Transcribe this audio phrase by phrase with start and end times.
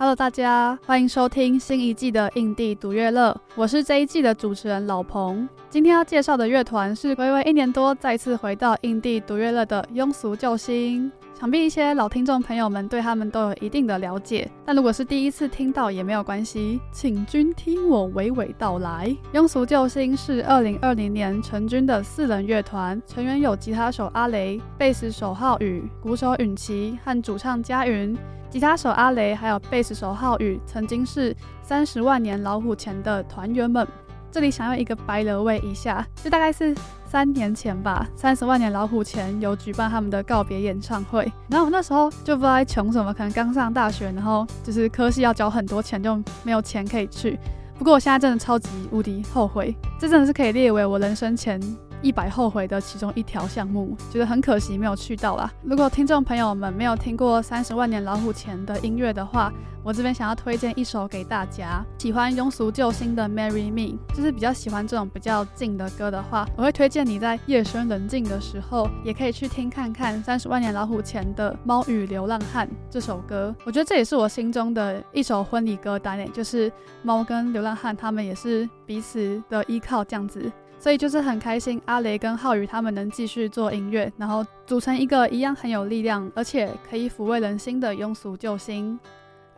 [0.00, 5.46] Hello，大家欢迎收听新一季的印地独乐乐，我是这一季的主持人老彭。
[5.68, 11.12] 今天要介绍的乐团是睽违一年多再次回到印地独乐乐的庸俗救星。
[11.38, 19.14] 想必一些老听众朋友们对他们都有一定的了解，但如果是第一次听到也没有关系，请君听我娓娓道来。
[19.34, 28.16] 庸俗救星是二零二零年成军的四人乐团，成员有吉他手阿雷、贝斯手浩宇、鼓手允琪和主唱佳云。
[28.50, 33.86] 吉他手阿雷还有贝斯手浩宇，曾经是三十万年老虎前的团员们。
[34.32, 38.06] 这里想要一个白了位一下，就大概是三年前吧。
[38.14, 47.38] 三十万年老虎前有举办他们的告别演唱会，然后我那时候就不知道在穷什么，可能刚上大学，然后就是科系要交很多钱，就没有钱可以去。
[47.76, 51.60] 不过我现在真的超级无敌后悔，这真的是可以列为我人生前
[52.02, 55.50] 一百后悔的其中一条项目，觉得很可惜没有去到啦。
[55.62, 61.84] 如果听众朋友们没有听过三十万年老虎钳的音乐的话，我这边想要推荐一首给大家。
[61.98, 73.54] 喜欢庸俗救星的《Marry Me》，就是比较喜欢这种比较静的歌的话，我会推荐你在夜深人静的时候，也可以去听看看三十万年老虎钳的《猫与流浪汉》这首歌。
[73.64, 76.70] 我觉得这也是我心中的一首婚礼歌单诶，就是
[77.02, 80.50] 猫跟流浪汉他们也是彼此的依靠这样子。
[80.80, 88.98] 所以就是很开心，阿雷跟浩宇他们能继续做音乐，然后组成一个一样很有力量，而且可以抚慰人心的庸俗救星。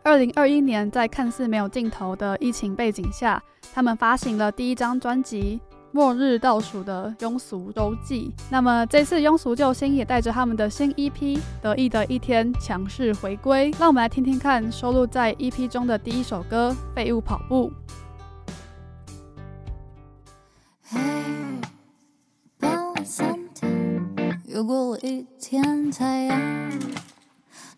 [0.03, 3.41] 二零二一年，在看似没有尽头的疫情背景下，
[3.73, 5.61] 他们发行了第一张专辑
[5.93, 8.33] 《末日倒数的庸俗周记》。
[8.51, 17.71] 那么这次庸俗救星也带着他们的新 EP《得意的一天》强势回归，让我们来听听看收录在 EP 中的第一首歌《废物跑步》。
[24.97, 26.71] 一天，太阳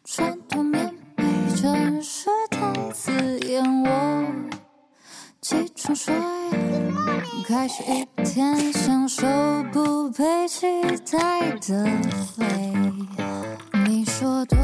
[0.04, 1.24] 穿透棉被，
[1.56, 4.26] 城市太刺眼，我
[5.42, 6.52] 起床刷牙，
[7.48, 9.26] 开始一天，享受
[9.72, 10.66] 不被期
[11.12, 11.86] 待的
[12.38, 12.74] 美。
[13.88, 14.58] 你说多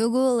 [0.00, 0.39] Google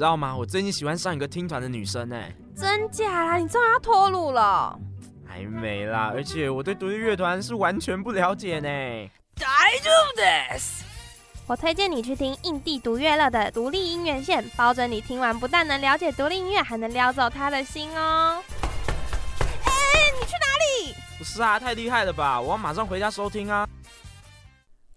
[0.00, 0.34] 知道吗？
[0.34, 2.18] 我最近喜欢上一个听团的女生呢。
[2.56, 3.36] 真假啦？
[3.36, 4.74] 你终于要脱乳了？
[5.28, 8.66] 还没啦，而且我对独立乐团是完全不了解呢。
[8.66, 9.10] I
[9.82, 10.84] do this。
[11.46, 18.42] 我推荐你去听印地独乐乐的独立音乐线，保准你听完不但能了解独立音乐，还能撩走他的心哦。
[19.66, 19.70] 哎，
[20.18, 20.94] 你去哪里？
[21.18, 22.40] 不是啊，太厉害了吧！
[22.40, 23.68] 我要马上回家收听啊。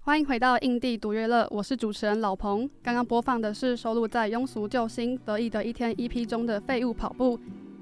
[0.06, 2.70] 欢迎回到印地独乐乐，我是主持人老彭。
[2.84, 7.38] 刚刚播放的是收录在《庸俗救星得意的一天》EP 中的《废物跑步》。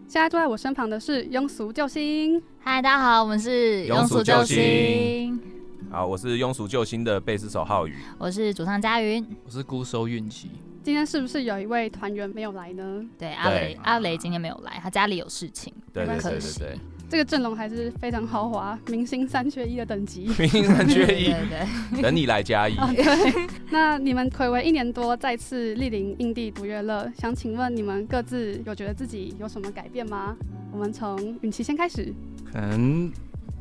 [0.07, 2.39] 现在坐在我身旁的是庸俗救星。
[2.59, 5.41] 嗨，大家好，我们是庸俗救星。
[5.89, 10.51] 好，我是庸俗救星的贝斯手浩宇，我是主唱佳云，我是鼓手运气。
[10.83, 13.03] 今天是不是有一位团员没有来呢？
[13.18, 15.73] 对，阿雷，阿雷今天没有来，他家里有事情。
[15.91, 16.79] 对对对对对。
[17.12, 20.31] 这个阵容还是非常豪华，明星三缺一的等级。
[20.40, 22.75] 明星三缺一，对对，等你来加一。
[22.96, 23.50] 对。
[23.69, 30.38] 那你们暌违一年多再次莅临印地独乐乐，想请问你们各自有觉得自己有什么改变吗？
[30.72, 32.13] 我们从允琪先开始。
[32.50, 33.12] 可能。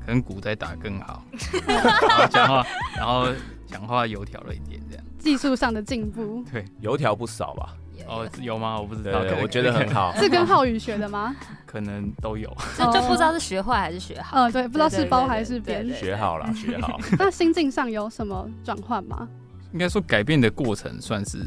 [0.03, 1.23] 可能鼓在打更好，
[1.69, 3.26] 然后讲话，然后
[3.67, 7.76] 讲话油条了一点，这样技术上的进步，对，油条不少吧？
[8.06, 8.79] 哦，有吗？
[8.81, 10.14] 我不知道，我觉得很好。
[10.17, 11.35] 是跟浩宇学的吗？
[11.67, 14.37] 可能都有，就就不知道是学坏还是学好。
[14.37, 15.88] 嗯，对，不知道是包还是扁。
[15.94, 16.99] 学好了， 学好。
[17.19, 19.29] 那心境上有什么转换吗？
[19.73, 21.38] 应该说改变的过程算是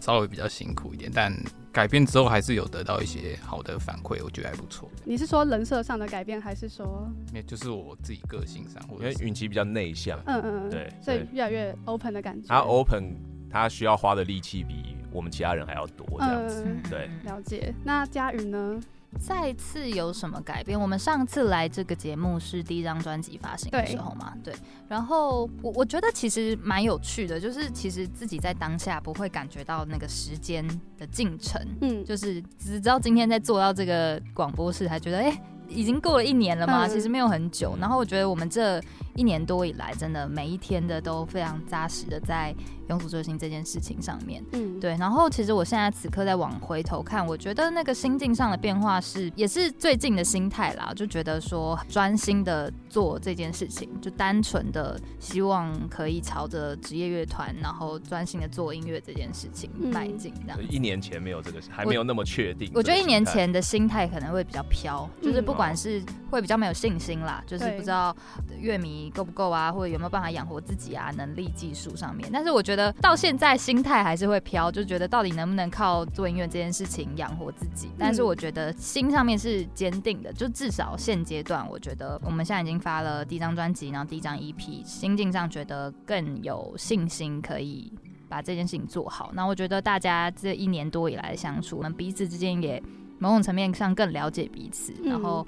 [0.00, 1.32] 稍微比较辛苦一点，但。
[1.74, 4.88] 改变之后还是有得到一些好的反馈，我觉得还不错。
[5.02, 7.04] 你是说人设上的改变，还是说？
[7.32, 12.46] 没就是我自己个性上，因为允琪比较内向，嗯嗯，对，所以越来越 open 的感觉。
[12.46, 13.16] 他 open，
[13.54, 17.08] 他需要花的力气比我们其他人还要多，这样子，嗯、对。
[17.22, 17.72] 了解。
[17.84, 18.80] 那佳宇呢？
[19.16, 20.78] 再次有什么改变？
[20.78, 24.34] 我们上次来这个节目是第一张专辑发行的时候嘛？
[24.42, 24.52] 对。
[24.52, 24.58] 对，
[24.88, 30.66] 然后我我觉得其实蛮有趣的，就是其实自己在当下不会感觉到那个时间
[30.98, 37.76] 的进程，嗯，就是只知道今天在做到这个广播室，还觉得哎、欸，已经过了一年了嘛，嗯、其实没有很久。
[37.80, 38.82] 然后我觉得我们这
[39.14, 42.54] 一年多以来，真的每一天的都非常扎实的在。
[42.88, 60.34] 庸俗救星这件事情上面，嗯，对，然后其实我现在此刻在往回头看，我觉得那个心境上的变化是，也是最近的心态啦，就觉得说专心的做这件事情，就单纯的希望可以朝着职业乐团，然后专心的做音乐这件事情迈进。
[60.42, 62.70] 这样，一年前没有这个，还没有那么确定。
[62.74, 68.14] 我觉得一年前的心态可能会比较飘，就是不管是会比较没有信心啦，就是不知道
[68.60, 72.28] 乐迷够不够啊，或者有没有办法养活自己啊，能力技术上面。
[72.32, 72.92] 但是我觉得。
[73.00, 77.90] 到现在心态还是会飘，就觉得到底能不能靠做音乐这件事情养活自己？
[77.98, 87.92] 但是我觉得心上面是坚定的，就至少现阶段，我觉得我们现在已经发了第一张专辑，然后第一张 EP，心境上觉得更有信心可以
[88.28, 89.30] 把这件事情做好。
[89.34, 92.82] 那我觉得大家这一年多以来的相处，我们彼此之间也
[93.18, 95.46] 某种层面上更了解彼此，然后。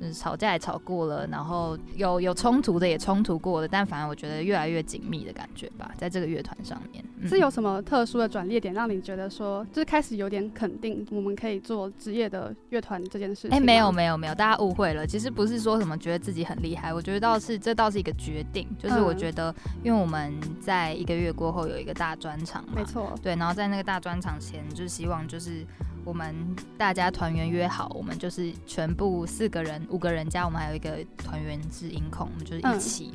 [0.00, 13.50] 就是吵架也吵过了，然后有有冲突的也冲突过了，但反而我觉得越来越紧密的感觉吧，在这个乐团上面，嗯、是有什么特殊的转捩点让你觉得说，就是开始有点肯定我们可以做职业的乐团这件事情？
[13.50, 25.64] 哎、欸，没有没有没有，大家误会了，其实不是说什么觉得自己很厉害，我觉得倒是这倒是一个决定，就是我觉得，因为我们在一个月过后有一个大专场嘛，没错，对，然后在那个大专场前，就是希望就是。
[26.06, 26.32] 我们
[26.78, 33.12] 大家团员约好，我们就是全部四个人、五个人加我们还有一个团员是音控，我们就是一起。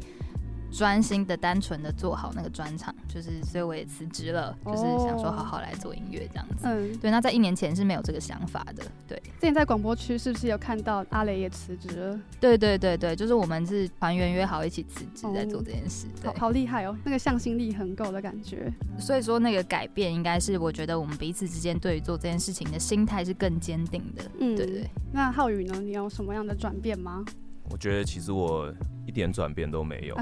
[0.71, 6.63] 专心的、单纯的做好那个专场，就是，所以我也辞职了，就是想说好好来做音乐这样子。
[6.63, 7.11] 嗯，对。
[7.11, 8.83] 那在一年前是没有这个想法的。
[9.07, 12.19] 对，之前在广播区是不是有看到阿雷也辞职了？
[12.39, 16.07] 对对对对，就是我们是团员约好一起辞职在做这件事。
[16.23, 18.71] 好好厉害哦，那个向心力很够的感觉。
[18.97, 24.23] 所以说那个改变应该是，我觉得我们彼此之间对于做这件事情的心态是更坚定的。
[24.39, 24.89] 嗯，对对。
[25.11, 25.81] 那浩宇呢？
[25.81, 27.25] 你有什么样的转变吗？
[27.71, 28.71] 我觉得其实我
[29.05, 30.17] 一点转变都没有，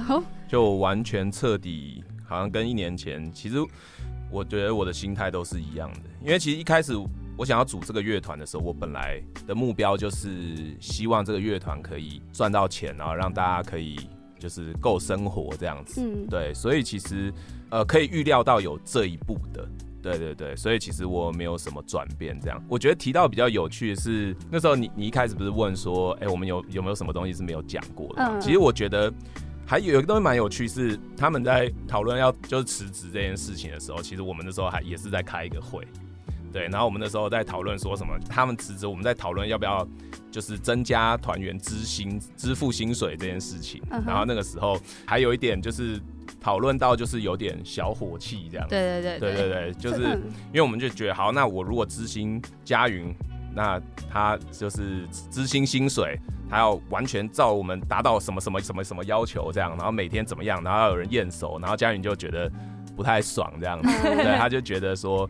[0.48, 3.58] 就完全彻底，好像跟一年前，其实
[4.30, 6.00] 我觉得我的心态都是一样的。
[6.22, 6.94] 因为其实一开始
[7.36, 13.98] 我想要组这个乐团的时候，我本来的目标就是希望这个乐团可以赚到钱，然后让大家可以
[14.38, 16.02] 就是够生活这样子。
[16.02, 17.34] 嗯，对，所以其实
[17.72, 19.68] 呃可以预料到有这一步的。
[20.02, 22.62] 对对对，所以其实我没有什么转变，这样。
[22.68, 28.24] 我觉得提到比较有趣的是，那时候你你一开始不是问说，哎，我们有有没有什么东西是没有讲过的？
[28.24, 28.40] 嗯。
[28.40, 29.12] 其实我觉得
[29.66, 35.86] 还有一个东西蛮有趣，是他们在讨论要就是辞职这件事情的时候，其实我们那时候还也是在开一个会，
[36.54, 36.64] 对。
[36.70, 39.88] 然后我们那时候在讨论说什么，他们辞职，我们在讨论要不要
[40.32, 43.82] 就是增加团员支薪支付薪水这件事情。
[44.06, 46.00] 然后那个时候还有一点就是。
[46.40, 48.68] 讨论到就是有点小火气这样。
[48.68, 50.04] 对对对对对对，就是
[50.48, 53.14] 因为我们就觉得好，那我如果支薪佳云，
[53.54, 53.82] 那
[54.12, 56.20] 他就是支薪薪水，
[56.50, 62.52] 他要完全照我们达到什么什么什么什么要求这样，然后每天怎么样，然后要有人验收，然后佳云就觉得
[62.96, 65.30] 不太爽这样子， 对，他就觉得说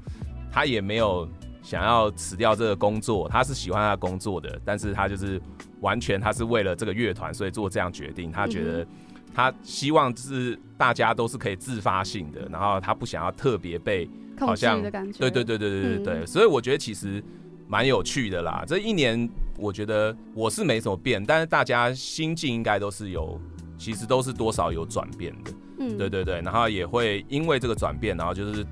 [0.51, 1.27] 他也没有
[1.63, 5.41] 想要辞掉这个工作，他是喜欢他的工作的，但是他就是
[5.79, 8.85] 完全他是为了这个乐团所以做这样决定，他觉得。
[9.33, 14.09] 他希望就是大家都是可以自发性的，然后他不想要特别被
[14.39, 17.23] 好像对对对对对对对，嗯、所以我觉得其实
[17.67, 18.63] 蛮有趣的啦。
[18.67, 23.39] 这一年我觉得我是没什么变，但是大家心境应该都是有，
[23.77, 25.51] 其实都是多少有转变的。
[25.79, 28.65] 嗯，对对对，然后也会因为这个转变，然后就是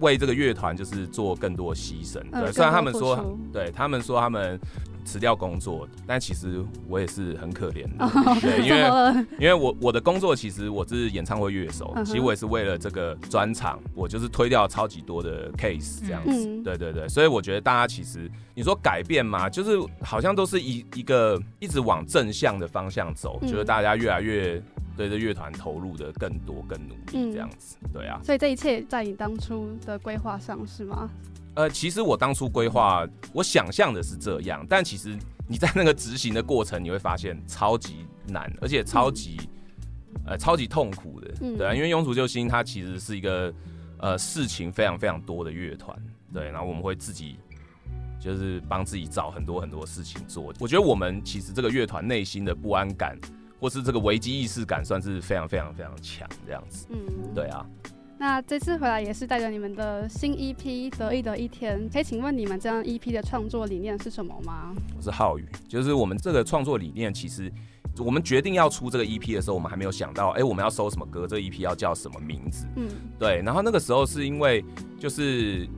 [0.00, 2.20] 为这个乐团就是做更多牺牲。
[2.30, 4.58] 对，虽然他们说，对他们说他们。
[5.04, 12.04] 辞掉工作，但其实我也是很可怜的，oh, 对， 因为因为我我的工作其实我是演唱会乐手，uh huh.
[12.04, 24.60] 其实我也是为了这个专场，我就是推掉超级多的 case 这样子，嗯、对对对，所以我觉得大家其实你说改变嘛，就是好像都是一一个一直往正向的方向走，嗯、就是大家越来越
[24.96, 31.10] 对这乐团投入的更多更努力这样子，嗯、对啊，所以这一切在你当初的规划上是吗？
[31.54, 39.38] 呃，其实我当初规划，我想象的是这样，但其实你在那个执行的过程，你会发现超级难，而且超级、
[40.14, 43.54] 嗯、呃超级痛苦的，嗯、对啊，因为庸俗救星它其实是一个
[43.98, 45.96] 呃事情非常非常多的乐团，
[46.32, 47.36] 对，然后我们会自己
[48.18, 50.52] 就是帮自己找很多很多事情做。
[50.58, 53.16] 我觉得我们其实这个乐团内心的不安感，
[53.60, 56.98] 或是这个危机意识感，算是非常非常非常强这样子，嗯，
[57.32, 57.64] 对啊。
[58.26, 64.74] 那这次回来也是带着你们的新 EP《得意的一天》，可以请问你们这张 EP 的创作理念是什么吗？
[64.96, 67.52] 我是浩宇，就是我们这个创作理念，其实
[67.98, 72.66] 我们决定要出这个 EP 的时候，我们还没有想到，哎、欸，我们要收什么歌，这个 EP 要叫什么名字？
[72.76, 72.88] 嗯，
[73.18, 73.42] 对。
[73.44, 74.64] 然后那个时候是因为
[74.98, 75.68] 就是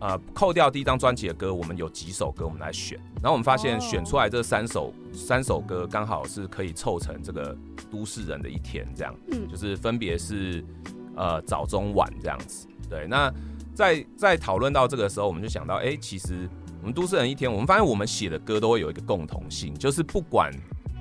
[0.00, 7.56] 呃，扣掉第一张专辑的歌，我们有几首歌我们来选，然后我们发现选出来这三首、哦、三首歌刚好是可以凑成这个
[7.92, 10.64] 都市人的一天，这样，嗯，就是分别是。
[11.14, 13.06] 呃，早中晚这样子，对。
[13.06, 13.32] 那
[13.74, 16.48] 在在讨论到这个时候，我们就想到，哎、欸，其实
[16.80, 20.52] 我们都市人一天，我们发现我们写的歌都会有一个共同性，就是不管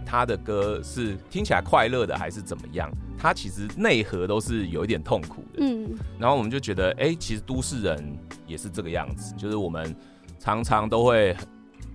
[0.05, 5.59] 他的歌是听起来快乐的还是怎么样，他其实内核都是有一点痛苦的。
[5.59, 5.97] 嗯。
[6.19, 9.95] 然后我们就觉得，哎、欸，其实都市人也是这个样子，就是我们
[10.39, 11.35] 常常都会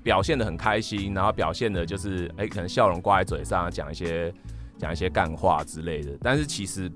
[0.03, 4.33] 表现的很开心，然后表现的就是，哎、欸，可能笑容挂在嘴上，讲一些
[4.79, 6.91] 讲一些干话之类的，但是其实。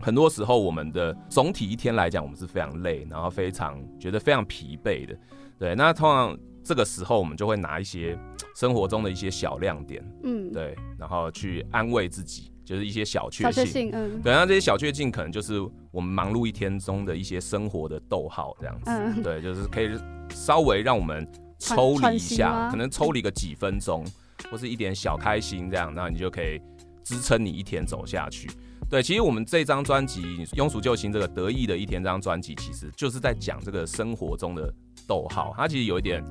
[0.00, 5.16] 很多时候，我们的总体一天来讲，我们是非常累，然后非常觉得非常疲惫的。
[5.58, 8.16] 对，那通常这个时候，我们就会拿一些
[8.54, 19.90] 生活中的一些小亮点，嗯，对，然后去安慰自己，就是一些小确幸，嗯，对，那这些小确幸可能就是我们忙碌一天中的一些生活的逗号，这样子，嗯、对，就是可以
[20.30, 21.26] 稍微让我们
[21.58, 24.04] 抽离一下，可能抽离个几分钟，
[24.48, 26.60] 或是一点小开心，这样，那你就可以
[27.02, 28.48] 支撑你一天走下去。
[28.90, 30.22] 对，其实我们这张专辑
[30.54, 34.72] 《庸俗救星》这个得意的一天这张专辑，其实就是在讲这个生活中的
[35.06, 36.24] 逗号，它其实有一点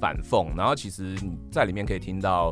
[0.00, 2.50] 反讽，然后其实你在里面可以听到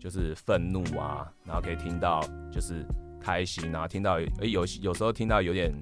[0.00, 2.20] 就是愤怒啊，然后可以听到
[2.52, 2.84] 就是
[3.20, 5.72] 开心，然后听到诶有有时候听到有点。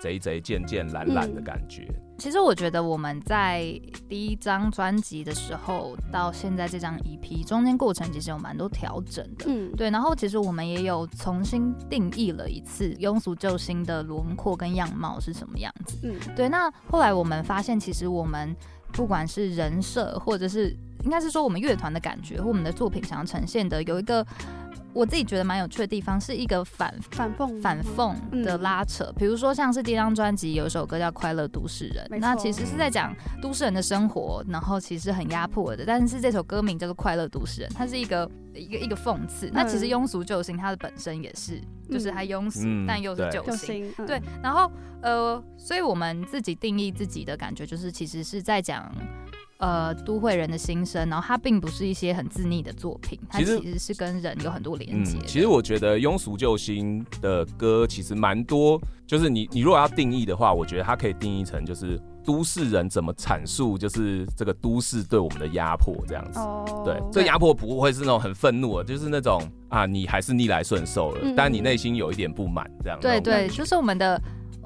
[0.00, 1.86] 贼贼贱贱懒懒的感觉。
[1.88, 3.62] 嗯，其实我觉得我们在
[4.08, 9.90] 第一张专辑的时候到现在这张 EP 中间过程其实有蛮多调整的，嗯，对。
[9.90, 16.48] 然后其实我们也有重新定义了一次庸俗救星的轮廓跟样貌是什么样子，嗯，对。
[16.48, 18.54] 那后来我们发现，其实我们
[18.92, 24.24] 不管是人设，或者是应该是说我们乐团的感觉，或我们的作品想要呈现的，有一个。
[24.94, 29.12] 我自己觉得蛮有趣的地方，是一个反反讽反讽的拉扯。
[29.16, 35.84] 比如说，像是第一张专辑有一首歌叫《快乐都市人》，那其实是在讲都市人的生活，然后其实很压迫的。
[35.86, 39.50] 但是这首歌名叫做《快乐都市人》，它是一个一个一个讽刺。
[39.52, 43.90] 那其实庸俗救星它的本身也是，就是它庸俗，但又是救星。
[44.06, 44.70] 对，然后
[45.00, 48.92] 呃，所以我们自己定义自己的感觉，就是其实是在讲。
[49.62, 55.16] 呃，都会人的心声，然后它并不是一些很自逆的作品，它其实是跟人有很多连接。
[55.24, 58.76] 其实我觉得庸俗救星的歌其实蛮多，
[59.06, 66.40] 就是你你如果要定义的话，我觉得它可以定义成就是都市人怎么阐述，就是这个都市对我们的压迫这样子。
[66.40, 72.98] 哦，对，这压迫不会是那种很愤怒的，就是那种啊，你还是逆来顺受了，嗯、但你内心有一点不满这样。
[73.00, 74.20] 对对，就是我们的。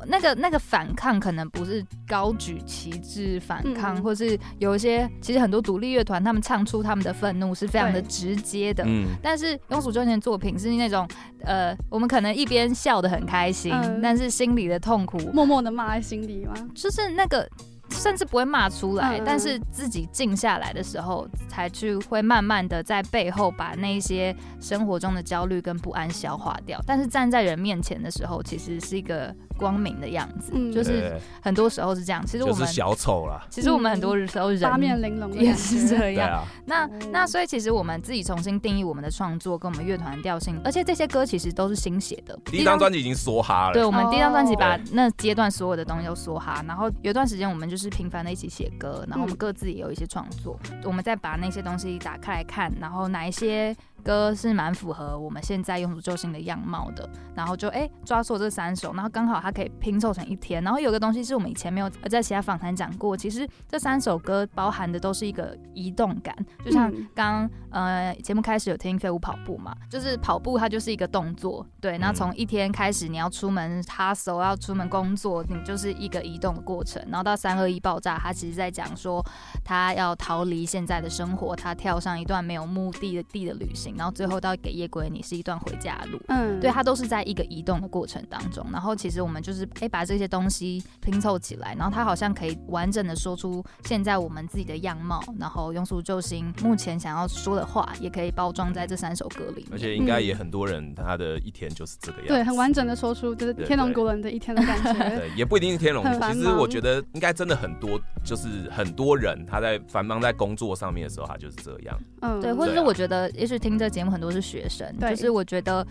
[0.07, 11.09] 那个那个反抗可能不是高举旗帜反抗，嗯、或是有一些其实很多独立乐团他们唱出他们的愤怒是非常的直接的，嗯，但是庸俗救星的作品是那种
[11.43, 16.55] 呃，我们可能一边笑得很开心，嗯、但是心里的痛苦默默的骂在心里吗？
[16.75, 17.49] 就是那个。
[17.88, 26.83] 甚至不会骂出来，但是自己静下来的时候，才去会慢慢的在背后把那些生活中的焦虑跟不安消化掉。
[26.85, 29.33] 但是站在人面前的时候，其实是一个。
[29.56, 32.25] 光明的样子，嗯、就是很多时候是这样。
[32.26, 33.46] 其实我们就是小丑啦。
[33.50, 36.30] 其实我们很多时候人八面玲珑也是这样。
[36.30, 42.38] 啊、那那所以其实我们自己重新定义我们的创作跟我们乐团调性，而且这些歌其实都是新写的。
[42.44, 43.72] 第一张专辑已经梭哈了。
[43.72, 53.75] 对，我们第一张专辑把那阶段所有的东西都梭哈，然后有一段时间我们就是频繁的一起写歌，然后我们各自也有一些创作，嗯、我们再把那些东西打开来看，然后哪一些。
[54.06, 60.62] 歌是蛮符合我们现在用足救星的样貌的，然后就哎、欸、抓住这三首，然后刚好它可以拼凑成一天。
[60.62, 66.32] 然后有个东西是我们以前没有在其他访谈讲过，其实这三首歌包含的都是一个移动感，
[66.64, 71.98] 就像刚呃节目开始有听废物跑步嘛，就是跑步它就是一个动作，对。
[71.98, 77.02] 然后从一天开始你要出门 hustle 要出门工作，你就是一个移动的过程。
[77.08, 79.20] 然后到三二一爆炸，他其实在讲说
[79.64, 83.96] 他要逃离现在的生活，他跳上一段没有目的的地的旅行。
[83.97, 88.67] 然后最后到给夜归你是一段回家的路，嗯，对，它都是在一个移动的过程当中。
[88.73, 95.23] 然后其实我们就是哎、欸、把这些东西拼凑起来，然后它好像可以完整的说出现在我们自己的样貌。
[95.38, 99.69] 然后庸俗救星目前想要说的话，也可以包装在这三首歌里面。
[99.73, 104.93] 而且应该也很多人他的一天就是这个样子，对，很完整的说出就是天龙国人的一天的感觉。
[104.93, 111.99] 对，对，也不一定是天龙，其实我觉得应该真的很多，就是很多人他在繁忙在工作上面的时候，他就是这样。
[112.21, 115.87] 嗯，对，或者是我觉得也许听这节目很多是学生，就是我觉得，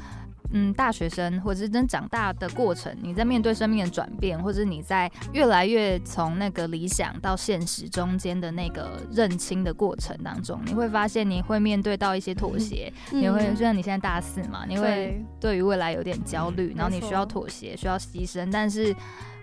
[0.51, 18.93] 嗯，大学生或者是真长大的过程，你在面对生命的转变，或者是你在越来越从那个理想到现实中间的那个认清的过程当中，你会发现你会面对到一些妥协，嗯、你会就像你现在大四嘛，你会对于未来有点焦虑，然后你需要妥协，需要牺牲，但是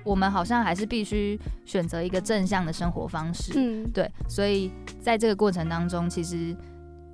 [0.05, 6.55] 我们好像还是必须选择一个正向的生活方式，嗯，对，所以在这个过程当中，其实。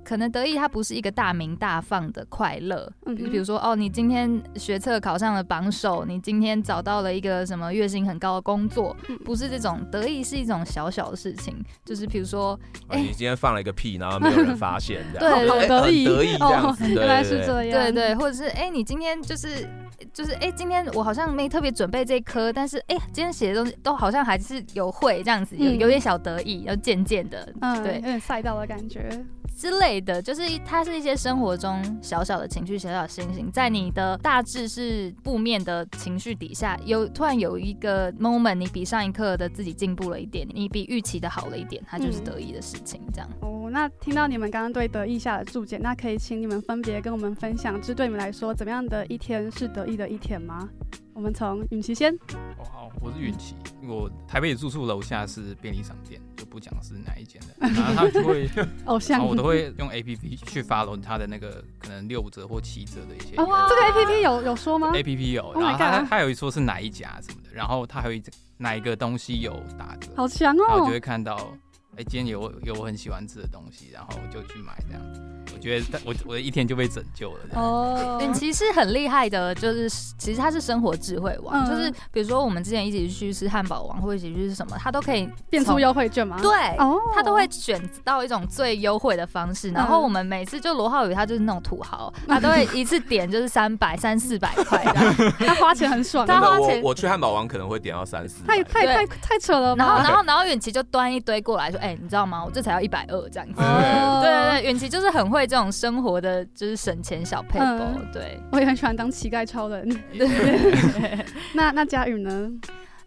[0.03, 2.91] 可能得意，它不是一个大鸣大放的快乐。
[3.05, 11.55] 嗯，比如说，哦，你今天学测考上了榜首，你今天找到了一个什么月薪很高的工作，不是这种得意，是一种小小的事情。
[11.85, 19.67] 就是比如说，哎、欸，你今天放了一个屁，然后没有人发现，对，好得意，得意这样子， 原来是这样，对对，或者是哎、欸，你今天就是
[20.13, 29.09] 就是哎、欸，今天我好像没特别准备这一科，但是哎、欸，今天写的东西都好像还是有会这样子，有有点小得意，要渐渐的，嗯，对，有点赛道的感觉。
[29.57, 42.99] 之类的，就是它是一些生活中小小的情绪、小小的心情，在你的大致是负面的情绪底下，有突然有一个 moment，你比上一刻的自己进步了一点，你比预期的好了一点，它就是得意的事情。
[43.13, 50.67] 这样、嗯、哦，那听到你们刚刚对得意下的注解，那可以请你们分别跟我们分享，就是对你们来说，怎么样的一天是得意的一天吗？
[51.13, 52.13] 我们从允琪先。
[52.57, 53.53] 哦，好，我是允琪，
[53.85, 58.49] 我台北住宿楼下是便利商店，就不讲是哪一间的，然后他就会
[58.85, 63.35] 偶像，我都会用 A P P 去 follow 他的那个可能六折或七折的一些。
[63.35, 68.21] 哦，这个 A P P 有有说吗？A P P 有，然后他他有一说是哪一家什么的，然后他还有
[68.57, 71.53] 哪一个东西有打折，好强哦，然后就会看到，
[71.99, 75.38] 哎，今天有有我很喜欢吃的东西，然后我就去买这样。
[75.53, 78.17] 我觉得我我的一天就被拯救了哦。
[78.21, 86.37] 远琪是很厉害的，就是其实他是生活智慧王，嗯、就是比如说我们之前一起去吃汉堡王，或者一起去吃什么，他都可以变出优惠券吗？
[86.41, 89.69] 对，哦、他都会选到一种最优惠的方式。
[89.71, 94.83] 然后我们每次就罗浩宇他就是那种土豪，嗯、他都会一次点就是三百三四百块，
[95.45, 96.25] 他花钱很爽。
[96.25, 99.75] 他花钱，我去汉堡王可能会点到三四，太太太太扯了。
[99.75, 102.43] 然后然后然后远琪就端一堆过来说，哎、欸，你知道吗？
[102.43, 103.61] 我这才要一百二这样子。
[103.61, 106.45] 哦、对对对，远琪就是很会这种生活的。
[106.55, 109.87] 就是省钱小配包，嗯、对， 我也很喜欢当乞丐超人。
[111.53, 112.51] 那那佳宇呢？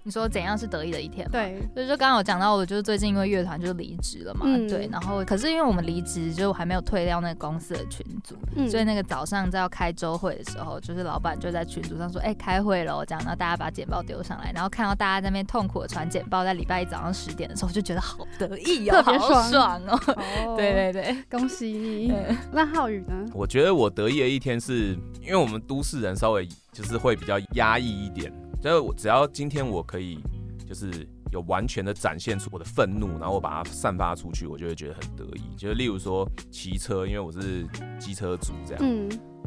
[0.04, 1.28] 你说怎样是得意的一天？
[1.30, 19.18] 对，所以就刚刚有讲到，我就是最近因为乐团就离职了嘛，嗯、对，然后可是因为我们离职就我还没有退掉那个公司的群组，嗯、所以那个早上在要开周会的时候，就是老板就在群组上说，哎、欸，开会了，这样，然后大家把简报丢上来，然后看到大家在那边痛苦的传简报，在礼拜一早上十点的时候，就觉得好得意哦，特别
[19.50, 20.00] 爽，哦，
[20.46, 20.56] 哦。
[20.58, 22.08] 对对对，恭喜你。
[22.08, 23.24] 对那浩宇呢？
[23.32, 28.32] 我觉得我得意的一天是因为我们都市人稍微就是会比较压抑一点，
[28.62, 30.18] 就是我只要今天我可以。
[30.64, 35.54] 就是有完全的展现出我的愤怒，然后我把它散发出去，我就会觉得很得意。
[35.54, 37.66] 就是例如说骑车，因为我是
[37.98, 38.82] 机车族这样，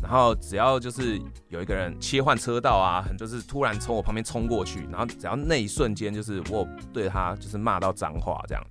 [0.07, 8.63] 然后只要就是有一个人切换车道啊，就是突然从我旁边冲过去，然后只要那一瞬间就是我对他就是骂到脏话这样，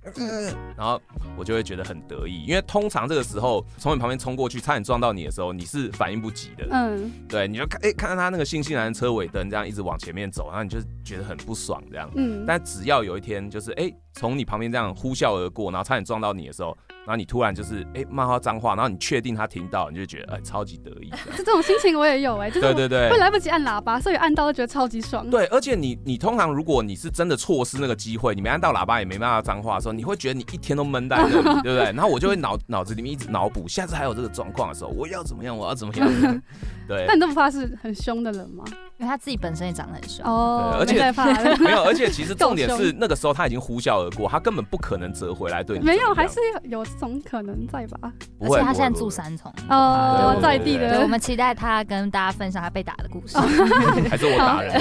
[0.77, 1.01] 然后
[1.37, 16.77] 我就会觉得很得意，因为通常这个时候从你旁边冲过去，差点撞到你的时候，你是反应不及的，嗯，对，你就看哎、欸、看到他那个悻悻然车尾灯这样一直往前面走，然后你就觉得很不爽这样，嗯，但只要有一天就是哎从、欸、你旁边这样呼啸而过，然后差点撞到你的时候。
[17.05, 21.09] 然后你突然就是哎骂他脏话，然后你确定他听到，你就觉得哎超级得意。
[21.37, 25.29] 就 这种心情我也有哎，就是对对对，会来不及按喇叭，所以按到就觉得超级爽。
[25.29, 31.83] 对，而且你你通常如果你是真的错失那个机会，你没按到喇叭也没骂到脏话的时候，你会觉得你一天都闷在那里， 对不对？
[31.91, 35.55] 然后我就会脑脑子里面一直脑补，下次还有这个状况的时候，我要怎么样？
[35.55, 36.41] 我要怎么样？
[36.87, 37.05] 对。
[37.07, 38.63] 那你都不怕是很凶的人吗？
[38.97, 41.11] 因为他自己本身也长得很凶哦，而且
[41.61, 45.83] 没有，而且其实重点是 那个时候他已经呼啸而过，他根本不可能折回来对你。
[45.83, 48.13] 没有，还是有这种可能在吧？
[48.39, 51.01] 而且他现在住三重哦，在地的。
[51.01, 53.37] 我们期待他跟大家分享他被打的故事，
[54.09, 54.79] 还是我打人？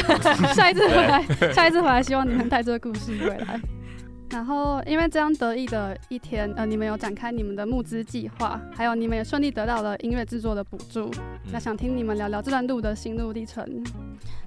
[0.55, 3.61] 下一次回来，下一次回来，希望你能带这个故事回来。
[4.35, 11.09] 然后，因为这样得意的一天，呃，你们有展开你们的募资计划，还有你们也顺利得到了音乐制作的补助。
[11.19, 13.65] 嗯、那想听你们聊聊这段路的心路历程。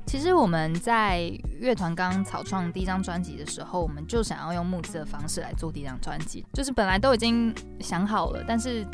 [0.06, 8.86] 其实我们在乐团刚草创第一张专辑的时候，我们就想要用募资的方式来做第一张专辑，就是本来都已经想好了，但是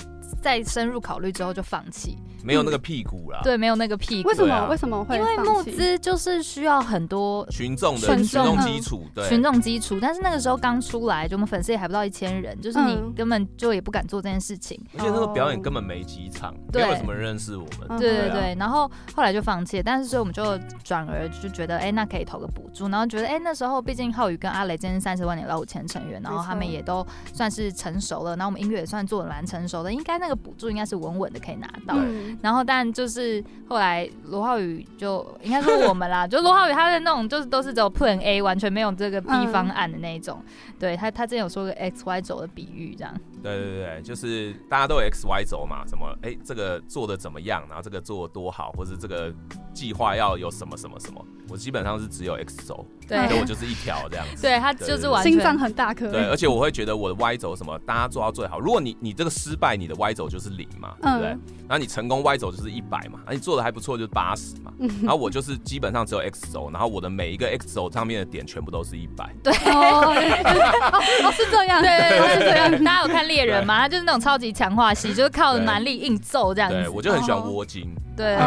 [0.42, 2.18] 在深入考虑之后就放弃。
[2.46, 4.28] 没有那个屁股啦，对，没有那个屁股。
[4.28, 4.68] 为什么？
[4.68, 5.18] 为什么会？
[5.18, 9.98] 因为募资就是需要很多群众的群众基础，对，群众基础。
[10.02, 14.78] 但是那个时候刚出来，就我们粉丝也还不到一千人，就是你根本就也不敢做这件事情。
[14.98, 17.98] 而且那个表演根本没几场，没有什么认识我们。
[17.98, 19.82] 对对对，然后后来就放弃。
[19.82, 22.90] 但是所以我们就转而就觉得，哎，那可以投个补助。
[22.90, 31.96] 然后觉得，哎，那时候毕竟浩宇跟阿雷今天三十万年老五千成员，然后他们也都算是成熟了，然后我们音乐也算做的蛮成熟的，应该那个补助应该是稳稳的可以拿到。
[32.42, 33.14] 然后但就是。
[33.14, 40.40] 是后来罗浩宇就应该说我们啦， 就罗浩宇他的那种就是都是只有 Plan A，完全没有这个 B 方案的那一种。
[40.44, 43.14] 嗯、对他他之前有说个 X Y 轴的比喻这样。
[43.44, 49.32] 对对对，就是大家都有 X Y 轴嘛，什么哎、欸、这个做的怎么样，然后这个做的多好，或者这个
[49.74, 54.42] 计划要有什么什么什么，我基本上是只有 X 轴，对，所以我就是一条这样子。
[54.42, 56.10] 对他就是完全心脏很大颗。
[56.10, 58.60] 对，而且我会觉得我的 Y 轴什么，大家做到最好。
[58.60, 61.28] 如果你你这个失败，你的 Y 轴就是零嘛，对不对？
[61.30, 69.30] 嗯、然后你成功 Y 轴就是一百嘛，啊你做的还不错就是八十嘛，嗯、然后我就是基本上只有 X 轴，然后我的每一个 X 轴上面的点全部都是一百。
[69.44, 70.14] 对，哦，
[71.34, 72.84] 是这样，对对对，是这样。
[72.84, 73.80] 大家有看猎人嘛？
[73.80, 76.76] 他就是那种超级强化系，就是靠蛮力硬揍这样子。
[76.76, 77.94] 对，我就很喜欢窝金。
[78.16, 78.38] 对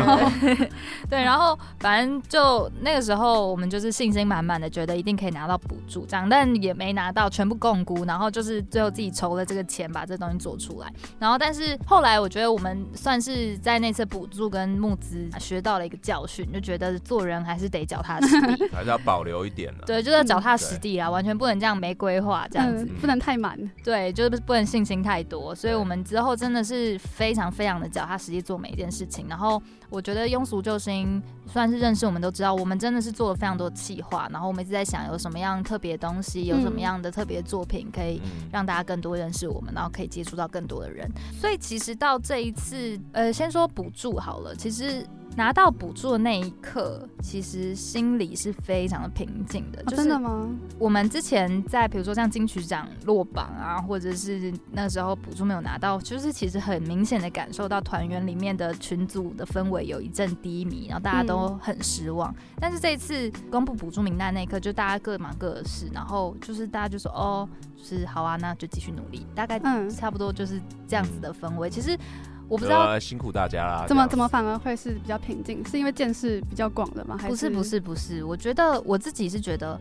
[1.10, 10.86] 对，然后反正就那个时候，我们就是信心满满的，觉得一定可以拿到补助，这样，但也没拿到，全部共估，然后就是最后自己筹了这个钱，把这东西做出来。
[11.18, 19.84] 然后，但是后来我觉得我们算是在那次补助跟募资学到了一个教训，就觉得做人还是得脚踏实地， 还是要保留一点的。
[19.84, 23.58] 对，就是脚踏实地啊，完全不能这样没规划这样子，不能太满。
[23.82, 25.54] 对，就是不能信心太多。
[25.54, 29.60] 所以我们之后真的是非常非常的脚踏实地做每一件事情，然后。
[29.88, 41.08] 我觉得庸俗救星算是认识我们都知道，我们真的是做了非常多的企划，然后我们一直在想有什么样特别的东西，有什么样的特别作品可以让大家更多认识我们，然后可以接触到更多的人。
[41.40, 45.06] 所以其实到这一次，呃，先说补助好了，其实。
[45.36, 49.82] 拿到补助的那一刻，其实心里是非常的平静的。
[49.84, 50.48] 真的吗？
[50.78, 62.32] 我们之前在比如说像金曲奖落榜啊，或者是那时候补助没有拿到，就是其实很明显的感受到团员里面的群组的氛围有一阵低迷，然后大家都很失望。
[62.32, 67.46] 嗯、但是这一次公布补助名单那一刻，就大家各忙各的事，然后就是大家就说哦，
[67.76, 69.26] 就是好啊，那就继续努力。
[69.34, 71.68] 大概差不多就是这样子的氛围。
[71.68, 71.98] 嗯、其实。
[72.48, 73.84] 我不知道辛苦大家啦。
[73.86, 75.64] 怎么怎么反而会是比较平静？
[75.66, 77.16] 是因为见识比较广的吗？
[77.18, 78.24] 还是不是不是不是？
[78.24, 79.78] 我觉得我自己是觉得，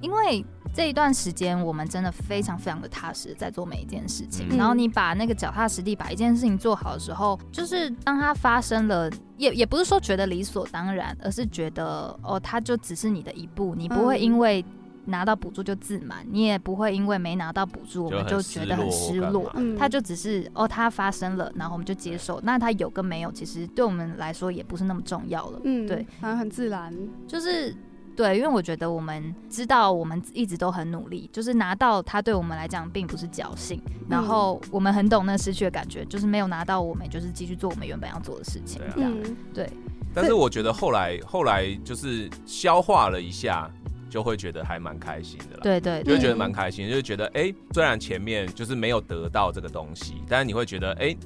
[0.00, 0.44] 因为
[0.74, 4.46] 这一段时间我们真的非常非常的踏实在做每一件事情。
[4.50, 14.64] 嗯、然后你把那个脚踏实地把一件事情做好的时候，就是当它发生了，也也不是说觉得理所当然，而是觉得哦，它就只是你的一步，你不会因为。
[15.08, 19.50] 拿到补助就自满，你也不会因为没拿到补助，我们就觉得很失落。
[19.54, 22.40] 嗯，他就只是哦，它发生了，然后我们就接受。
[22.42, 25.60] 那它有跟没有，其实对我们来说也不是那么重要了。
[25.64, 26.94] 嗯，对，反正很自然。
[27.26, 27.74] 就是
[28.14, 33.80] 对，因为我觉得我们知道我们一直都很努力，就是拿到它对我们来讲并不是侥幸。
[34.08, 38.82] 然后我们很懂那失去的感觉，就是没有拿到，我们就是继续做我们原本要做的事情。
[38.94, 39.12] 这样，
[39.54, 39.70] 对。
[40.14, 43.70] 但是我觉得后来后来就是消化了一下。
[44.08, 51.18] 就会觉得还蛮开心的啦，对，对对，就会觉得蛮开心，嗯、就觉得哎、欸，虽然前面就是没有得到这个东西，但是你会觉得哎、欸，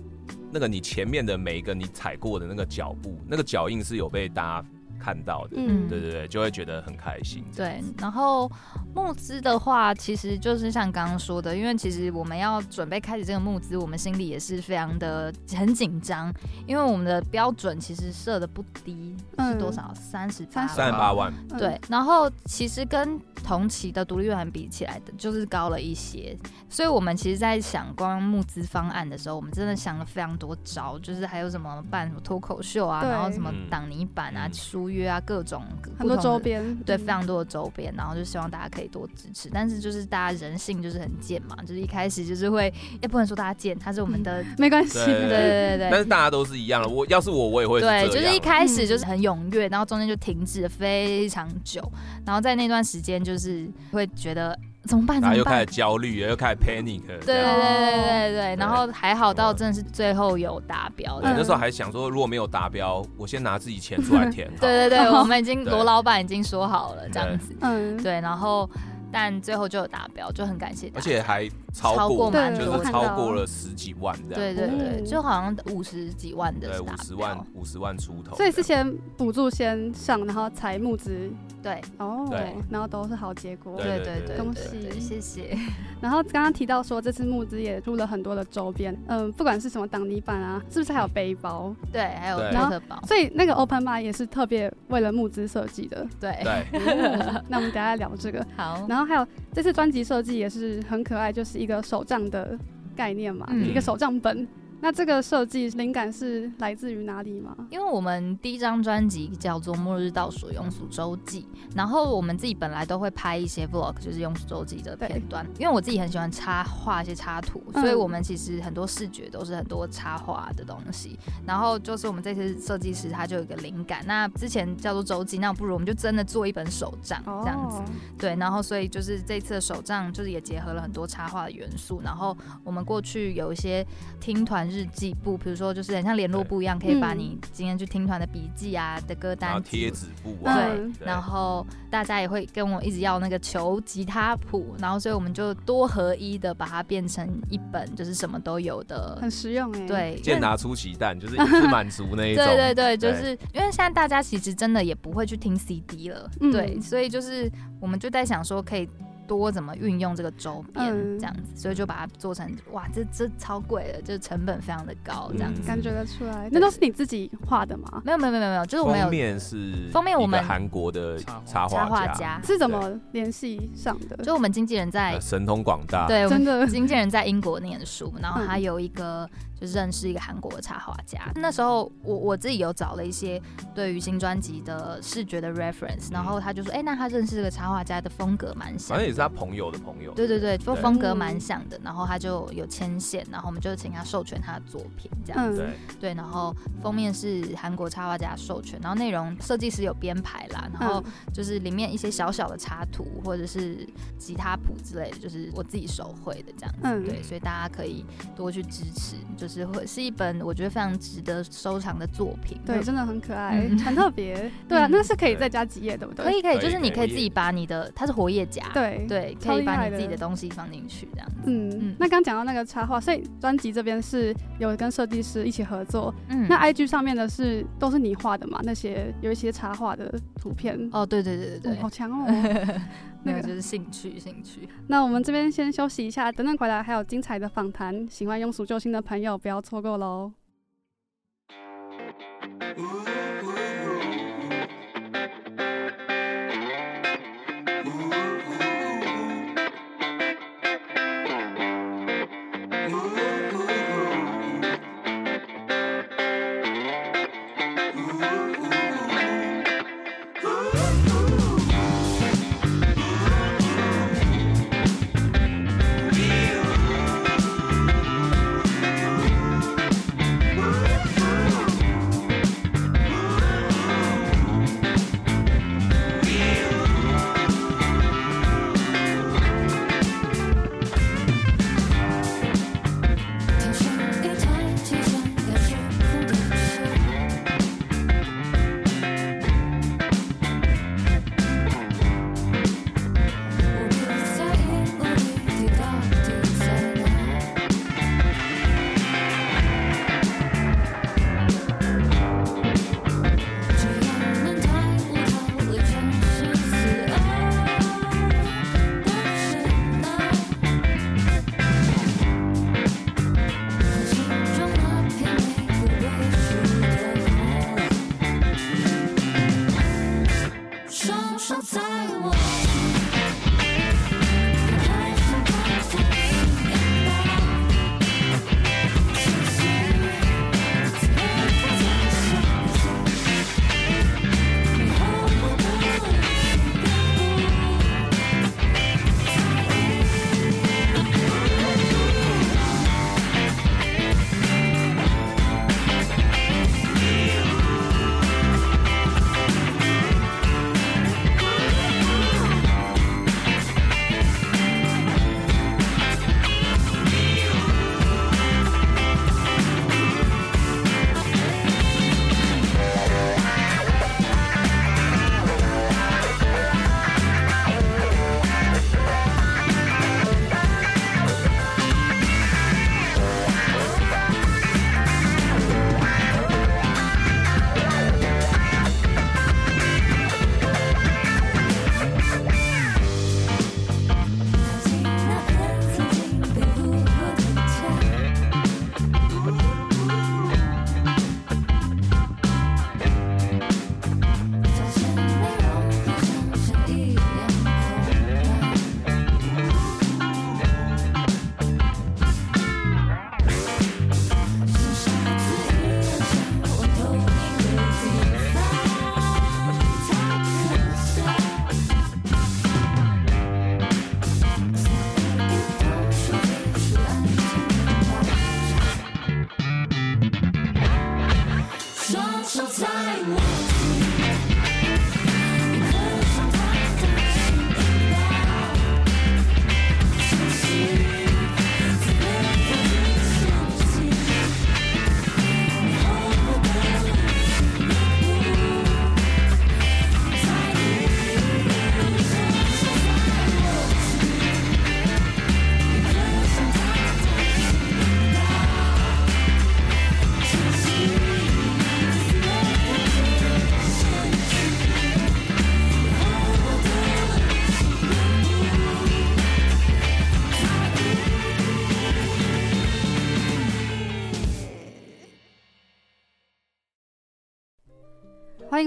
[0.50, 4.68] 那个你前面的每一个你踩过的那个脚步，那个脚印是有被大家
[5.02, 7.44] 看到的，嗯，对对对，就会觉得很开心。
[7.56, 8.50] 对，然后
[8.94, 16.32] 募资的话，其实就是像刚刚说的，因为其实我们要准备开始这个募资，我们心里也是非常的很紧张，
[16.68, 19.92] 因为我们的标准其实设的不低，是多少？
[19.94, 21.32] 三十八三十八万。
[21.58, 26.38] 对，然后其实跟同期的独立乐团比起来的，就是高了一些。
[26.68, 34.91] 所以我们其实，在想光募资方案的时候，我们真的想了非常多招，就是还有什么办什么脱口秀啊，然后什么挡泥板啊、书。
[34.92, 35.64] 约啊，各种
[35.98, 39.48] 很多周边，对，非常多的周边，然后就希望大家可以多支持。
[39.52, 45.88] 但是就是大家人性就是很贱嘛，就是一开始就是会，也不能说大家贱，他是我们的，没关系，对对对对。
[45.90, 51.83] 但是大家都是一样的，我要是我，我也会对，就是一开始就是很踊跃，然后中间就停止了非常久，
[52.24, 54.59] 然后在那段时间就是会觉得。
[54.84, 55.20] 怎么办？
[55.20, 57.02] 然后又开始焦虑，又开始 panic。
[57.06, 58.56] 对对对对对对。
[58.56, 61.16] 然后还好到真的是最后有达标。
[61.16, 64.50] 我，那时候还想说，如果没有达标，我先拿自己钱出来填。
[64.60, 67.56] 对对对，我们已经 罗老板已经说好了这样子。
[67.60, 67.96] 嗯。
[68.02, 68.68] 对，然后。
[69.12, 70.90] 但最后就有达标，就很感谢。
[70.94, 74.35] 而且还超过，就是超过了十几万这样。
[74.35, 76.68] 对对对，就好像五十几万的。
[76.68, 78.35] 对，五十万，五十万出头。
[78.37, 81.31] 所以是先补助先上，然后才募资。
[81.62, 81.81] 对。
[81.98, 82.27] 哦。
[82.31, 82.55] 对。
[82.70, 83.77] 然后都是好结果。
[83.77, 84.37] 对对对。
[84.38, 85.57] 恭喜，谢谢。
[86.01, 91.75] 然后刚刚提到说，这次募资也出了很多的周边，嗯，不管是什么挡泥板啊，是不是还有背包？
[91.92, 92.98] 对，还有特包。
[93.07, 96.07] 所以那个 Open Bar 也是特别为了募资设计的。
[96.18, 96.33] 对。
[96.42, 97.42] 对。
[97.48, 98.44] 那我们等下聊这个。
[98.57, 98.85] 好。
[98.88, 102.58] 然后还有这次专辑设计也是很可爱，就是一个手账的
[102.94, 104.46] 概念嘛，嗯、一个手账本。
[104.82, 107.56] 那这个设计灵感是来自于哪里吗？
[107.70, 115.46] 因为我们第一张专辑叫做《末日倒数庸俗周记》，然后我们自己本来都会拍一些 vlog，就是庸俗周记的片段。
[115.56, 121.16] 因为我自己很喜欢插画一些插图，所以我们其实很多视觉都是很多插画的东西。
[121.46, 127.76] 然后就是我们这次设计师他就有一个灵感，那之前叫做周记，那不如我们就真的做一本手账这样子。
[127.76, 127.84] 哦、
[128.18, 132.00] 对，然后所以就是这次的手账就是也结合了很多插画的元素。
[132.02, 133.86] 然后我们过去有一些
[134.18, 134.71] 听团。
[134.72, 149.87] 日记簿，比如说就是很像联络簿一样，可以把你今天去听团的笔记啊的歌单贴纸簿，对，然后大家也会跟我一直要那个求吉他谱，然后所以我们就多合一的把它变成一本，就是什么都有的，很实用哎。
[149.87, 152.44] 对，健达出奇蛋，就是一次满足那一种。
[152.44, 158.88] 对对对，就是因为现在大家其实真的也不会去听 CD 了，对，所以就是我们就在想说可以。
[159.26, 160.87] 多怎么运用这个周边
[161.18, 166.48] 这样子，嗯、所以就把它做成哇，这这超贵的，就成本非常的高这样子，感觉得出来。
[166.50, 168.02] 那都是你自己画的吗？
[168.04, 174.16] 没有没有没有没有，就是我们有封面是封面，我们韩国的插画家是怎么联系上的？
[174.24, 179.28] 就我们经纪人在神通广大，对，真的经纪人在英国念书，然后他有一个。
[179.62, 183.40] 就认识一个韩国的插画家，那时候我我自己有找了一些
[183.72, 201.01] 对于新专辑的视觉的 reference，然后他就说，哎、欸，那他认识这个插画家的风格蛮像，反正也是他朋友的朋友，对对对，风风格蛮像的，然后他就有牵线，然后我们就请他授权他的作品这样子，嗯、对，然后封面是韩国插画家授权，然后内容设计师有编排啦，然后
[201.33, 203.87] 就是里面一些小小的插图或者是
[204.18, 209.51] 吉他谱之类的，就是我自己手绘的这样子，嗯、对，所以大家可以多去支持，就是。
[209.52, 214.50] 是会是一本我觉得非常值得收藏的作品，对，真的很可爱，很特别。
[214.68, 216.24] 对啊，那是可以再加几页，对不对？
[216.24, 221.34] 可以，可以，就是你可以自己把你的，它是活页夹，对对，可以把你自己的东西放进去这样子。
[221.44, 226.14] 嗯，那刚讲到那个插画，所以专辑这边是有跟设计师一起合作。
[226.28, 228.60] 嗯，那 IG 上面的是都是你画的嘛？
[228.62, 230.88] 那些有一些插画的图片。
[230.92, 232.26] 哦，对对对对对，好强哦。
[233.24, 234.68] 那个就是兴趣，兴趣。
[234.88, 238.06] 那我们这边先休息一下，等等回来还有精彩的访谈。
[238.08, 240.32] 喜欢庸俗救星的朋友不要错过喽。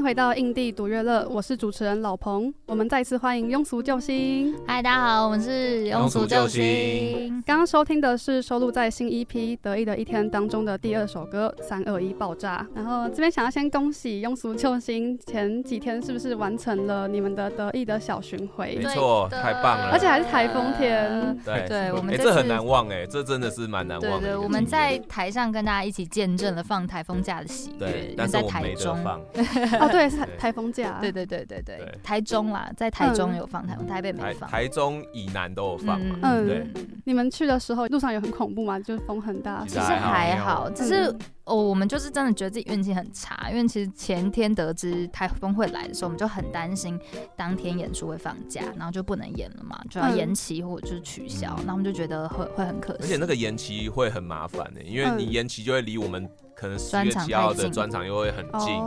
[0.05, 2.53] 回到印地独乐乐，我是主持人老彭。
[2.67, 4.55] 我们再次欢迎庸俗救星。
[4.67, 7.41] 嗨，大家好，我们是庸俗救星。
[7.43, 9.25] 刚刚收听的是收录在新 EP
[9.63, 12.63] 《得意的一天》当中的第二首歌《三二一爆炸》。
[12.75, 18.77] 然后这边想要先恭喜庸俗救星，前几天是不是完成了你们的得意的小巡回？
[18.79, 21.35] 没错，太棒了，而且还是台风天。
[21.43, 24.19] 对对，我们这很难忘哎，这真的是蛮难忘的。
[24.19, 27.79] 对对，我们在台上跟大家一起见证了放台风假的喜悦。
[27.79, 29.19] 对，但是我们没得放。
[29.81, 30.97] 哦，对，是台风假。
[30.99, 34.49] 对对对对对，台中啦，在台中有放台风，台北没放。
[34.49, 36.19] 台中以南都有放嘛。
[36.21, 36.67] 嗯，对。
[37.05, 38.79] 你们去的时候路上有很恐怖吗？
[38.79, 39.63] 就是风很大。
[39.65, 46.99] 其实还好，只是哦，我们就是真的觉得自己运气很差，因为其实前天得知台风会来的时候，我们就很担心
[47.35, 52.99] 当天演出会放假，然后就不能演了嘛，就要延期或者就是取消，那我们就觉得会会很可惜。
[53.03, 56.27] 而且那个延期会很麻烦的，因为你延期就会离我们。
[56.55, 58.81] 可能十月七号的专场又会很近，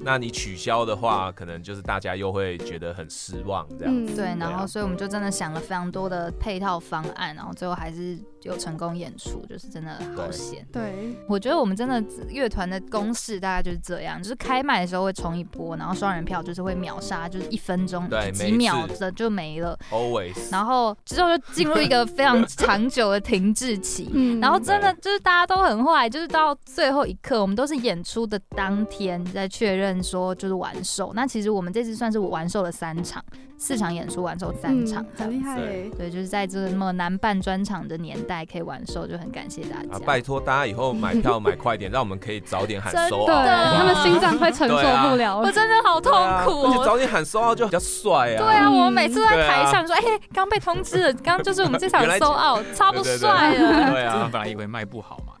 [0.00, 4.16] 那你取消的话，可能就是大家又会觉得很失望这样子。
[4.16, 10.66] 对，然后所以我们就真的想了非常多的配套方案，然后最后还是有成功演出，就是真的好险。
[10.72, 20.50] 对，我觉得我们真的乐团的公式大概就是这样，就是开卖的时候会冲一波，然后双人票就是会秒杀，就是一分钟对几秒的就没了，always。
[20.50, 24.10] 然后之后就进入一个非常长久的停滞期，
[24.40, 27.00] 然后真的就是大家都很坏，就是到最后。
[27.10, 31.10] 一刻，我们都是演出的当天在确认说就是完售。
[31.12, 33.24] 那其实我们这次算是我完售了三场，
[33.56, 35.58] 四场演出完售三场，很厉害。
[35.98, 40.04] 对，就是在这么难办专场的年代可以完售，就很感谢大家。
[40.06, 43.26] 拜托大家以后买票买快点，让我们可以早点喊收。
[43.26, 45.38] 对，他们心脏快承受不了。
[45.38, 46.12] 我真的好痛
[46.44, 46.62] 苦。
[46.66, 48.38] 而且早点喊收奥就比较帅啊。
[48.38, 50.02] 对啊，我们每次在台上说，哎，
[50.32, 53.90] 刚被通知了，刚就是我们这场 收奥，超不帅啊。
[53.90, 55.32] 对啊，本来以为卖不好嘛。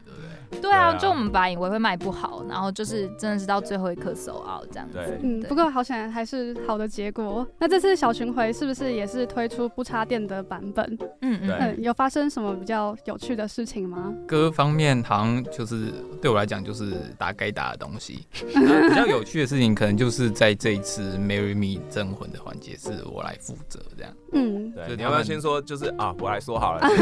[0.60, 4.94] 对啊，就我们本来以为会卖不好，然后就是真的是到最后一刻 sold out 这样子。
[4.94, 7.46] 对，嗯，不过好险还是好的结果。
[7.58, 10.98] 那这次小巡回是不是也是推出不插电的版本？
[11.22, 14.12] 嗯嗯，嗯，有发生什么比较有趣的事情吗？
[14.26, 18.26] 歌方面好像就是对我来讲就是打该打的东西。
[18.32, 24.12] 比较有趣的事情可能就是在这一次 Marry Me 征魂的环节是我来负责这样。
[24.32, 25.60] 嗯，对，你要不要先说？
[25.60, 26.80] 就是啊，我来说好了。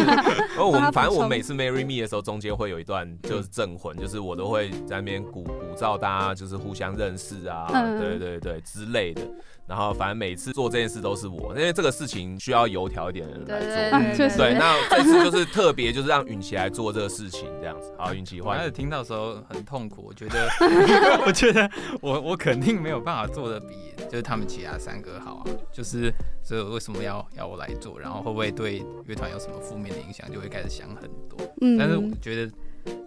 [0.55, 7.68] 然后我们反正我们每次 Marry Me 的时候，中间会有一段就是镇魂，就是我都会在那边鼓鼓噪大家，就是互相认识啊，
[7.99, 9.22] 对对对之类的。
[9.66, 14.26] 然后反正每次做这件事都是我，因为这个事情需要油条一点的人来做。
[14.39, 17.93] 对，那这次就是特别就是让允琪来做这个事情，这样子。
[17.99, 20.49] 好，允琪，开始听到的时候很痛苦，我觉得，
[21.26, 21.70] 我觉得
[22.01, 23.74] 我我肯定没有办法做的比
[24.11, 26.11] 就是他们其他三个好啊，就是。
[26.41, 28.01] 所以为什么要要我来做？
[28.01, 30.26] 然后会不会对乐团有什么负面的影响？
[30.32, 31.39] 就会开始想很多。
[31.61, 32.51] 嗯，但是我觉得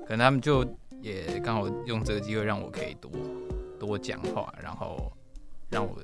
[0.06, 0.66] 可能他们就
[1.02, 3.12] 也刚好用这个机会让我可以多
[3.80, 5.12] 多讲话，然后
[5.70, 5.96] 让我。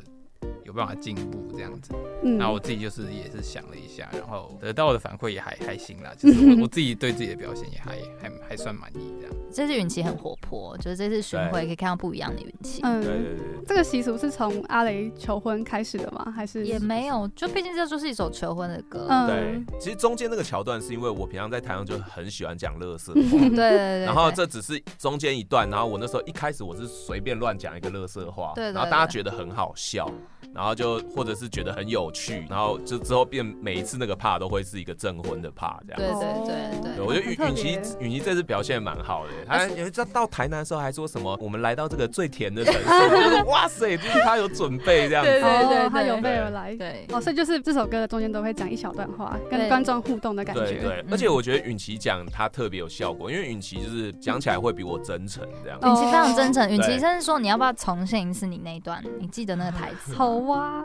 [0.68, 1.94] 有办法进步这样子，
[2.24, 9.36] 嗯，然后我自己就是也是想了一下，然后得到的反馈也还还行啦，就是我我自己对自己的表现也还还还算满意这样。
[9.50, 12.82] 这次允琪很活泼，就是这次巡回可以看到不一样的允琪。
[12.84, 13.46] 嗯，对对对。
[13.66, 16.32] 这个习俗是从阿雷求婚开始的吗？
[16.36, 17.26] 还是也没有？
[17.30, 19.08] 就毕竟这就是一首求婚的歌。
[19.10, 19.80] 嗯，对。
[19.80, 24.06] 其实中间那个桥段是因为我平常在台上就很喜欢讲乐色话，对对对。
[24.06, 30.12] 然后这只是中间一段，然后我那时候一开始我是随便乱讲一个乐色话，对，然后大家觉得很好笑。
[30.54, 35.98] 然后就或者是觉得很有趣，然后就之后变每一次那个 part 都会是一个证婚的 part 这样。
[35.98, 46.76] 对对对对，我觉得允允琪允琪这次表现蛮好的，他有一次到台南的时候还说什么，我们来到这个最甜的城市，哇塞，就是他有准备这样子，对对对，他有备而来。
[46.76, 50.66] 对，哦，所以就是这首歌的中间都会讲一小段话，跟观众互动的感觉。
[50.66, 55.80] 对对，而且我觉得允琪讲他特别有效果，因为允琪就是讲起来会比我真诚这样。
[55.82, 60.14] 允琪非常真诚，允琪甚至说你要不要重现一次你那一段，你记得那个台词？
[60.28, 60.84] 好哇。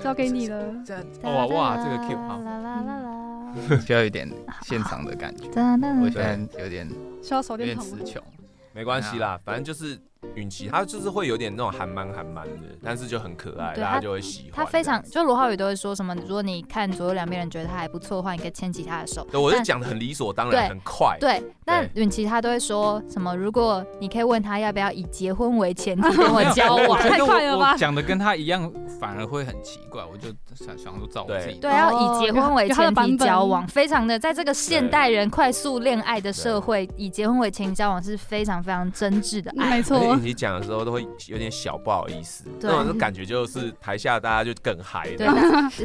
[0.00, 0.72] 交给你了。
[1.22, 2.40] 哇哇，这个 Q 好，
[3.80, 4.30] 需要一点
[4.62, 5.48] 现场的感觉。
[5.48, 6.88] 我现在有点
[7.20, 8.22] 需要手电筒，词穷，
[8.72, 9.98] 没关系啦，反正就是。
[10.34, 14.52] 允琪，他就是会有点那种韩漫韩漫的，但是就很可爱，大家就会喜欢。
[14.52, 19.26] 他非常，就罗浩宇都会说什么，如果你看左右两边人觉得他还不错的话，你可以牵起他的手。
[19.30, 21.16] 对，我就讲的很理所当然，很快。
[21.20, 27.76] 对，但允琪他都会说什么，如果你可以问他要不要以结婚为前提跟我交往， 太快了吧？
[27.76, 28.70] 讲的跟他一样，
[29.00, 30.02] 反而会很奇怪。
[30.04, 39.76] 我就想想说，照我自己，对，要以结婚为前提交往，非常的在这个现代人快速恋爱的社会，以结婚为前提交往是非常非常真挚的爱。
[39.76, 40.15] 没错。
[40.20, 45.08] 其实讲的时候都会有点小不好意思，对那种感觉就是台下大家就更嗨。
[45.16, 45.26] 对，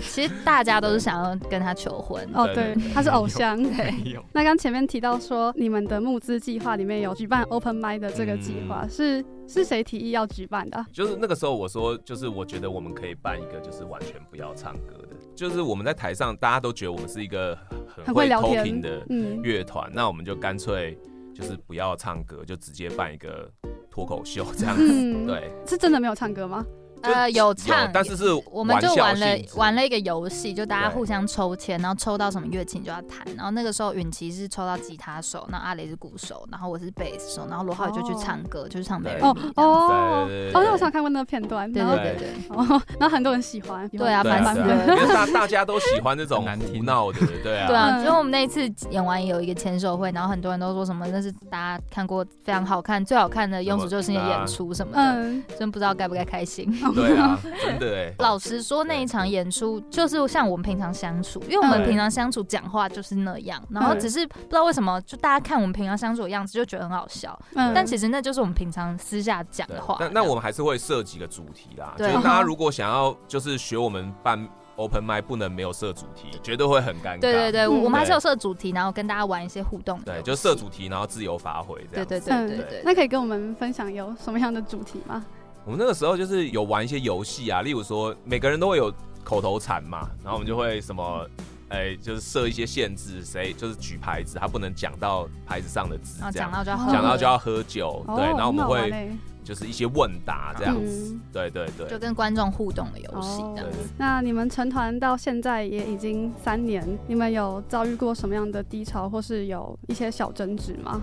[0.01, 2.27] 其实大家都是想要跟他求婚。
[2.33, 3.61] 哦，对，他是偶像。
[3.61, 3.93] 对。
[4.33, 10.85] 那刚前面提到说，你们的募资计划里面有举办 Open Mic 的这个计划，嗯、是是谁提议要举办的？
[10.91, 17.57] 就是那个时候我说，就是我觉得我们可以办一个，就是完全不要唱歌的，就是我们在台上大家都觉得我们是一个
[17.87, 19.05] 很会 talking 的
[19.43, 20.97] 乐团，那我们就干脆
[21.41, 23.51] 就是不要唱歌，就直接办一个
[23.89, 24.85] 脱口秀这样子。
[24.87, 26.63] 嗯、对，是真的没有唱歌吗？
[27.03, 29.25] 呃，有唱，但是是我们就玩了
[29.55, 33.19] 玩了一个游戏，就大家互相抽签，然后抽到什么乐器就要弹。
[33.35, 39.23] 然后那个时候允琪是抽到吉他手，那阿雷是鼓手，然后我是贝斯手，然后罗浩宇就去唱歌，就是唱美人鱼。
[39.23, 56.71] 哦哦，哦，那我想看过那个片段，对对对， 哦，然后很多人喜欢，对啊，蛮喜欢，因为大 大家都喜欢这种胡闹的， 对啊，对啊，因为我们那一次演完有一个签售会，然后很多人都说什么那是大家看过非常好看、最好看的庸俗救星的演出什么的，真不知道该不该开心。
[56.93, 57.39] 对啊。
[57.79, 67.37] 对， 老实说，那一场演出就是像我们平常相处，因为我们平常相处讲话就是那样，然后只是不知道为什么，就大家看我们平常相处的样子就觉得很好笑，
[67.73, 69.97] 但其实那就是我们平常私下讲的话。
[69.99, 77.19] 那那我们还是会设几个主题啦，就是大家如果想要就是学我们办 Open Mic 不能没有设主题，绝对会很尴尬。
[77.19, 79.99] 对对对，我们还是有设主题，然后跟大家玩一些互动。
[80.01, 82.05] 对，就设主题，然后自由发挥这样。
[82.05, 82.81] 对对对对对。
[82.83, 85.23] 那可以跟我们分享有什么样的主题吗？
[85.65, 88.91] 我们那个时候就是有玩一些游戏啊，例如说每个人都会有
[89.23, 91.27] 口头禅嘛，然后我们就会什么，
[91.69, 99.11] 哎、欸，就是设一些限制，谁就是举牌子，他不能讲到牌子上的字，这样讲到就要喝，讲到就要喝酒，对，然后我们会
[99.43, 103.77] 就是一些问答这样子，对对对，就跟观众互动的游戏这样子。
[103.97, 110.99] 那你们成团到现在也已经三年，你们有遭遇过什么样的低潮，或是有一些小争执吗？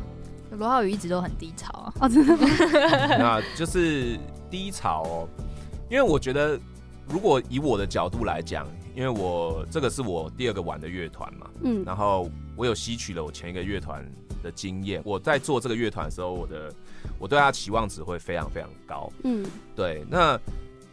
[0.50, 2.48] 罗浩宇一直都很低潮啊，哦，真的吗？
[3.16, 4.18] 那就是。
[4.50, 5.28] 低潮哦，
[5.90, 6.58] 因为我觉得，
[7.08, 14.04] 如果以我的角度来讲，因为我这个是我第二个玩的乐团嘛，嗯，然后我有吸取了我前一个乐团
[14.42, 16.72] 的经验，我在做这个乐团的时候，我的
[17.18, 19.46] 我对他期望值会非常非常高，嗯，
[19.76, 20.38] 对，那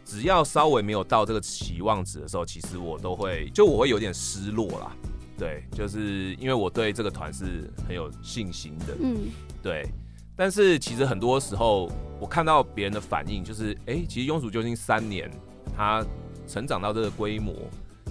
[0.04, 4.92] 只要稍微没有到这个期望值的时候，其实我都会就我会有点失落啦，
[5.36, 9.16] 对，就是因为我对这个团是很有信心的，嗯，
[9.62, 9.84] 对。
[10.36, 15.30] 但是其实很多时候，我看到别人的反应，就是哎、欸，其实庸俗救星三年，
[15.74, 16.04] 他
[16.46, 17.54] 成长到这个规模，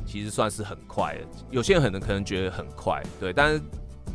[0.06, 1.22] 其实算是很快的。
[1.52, 3.62] 有些人可能可能觉得很快，对，但是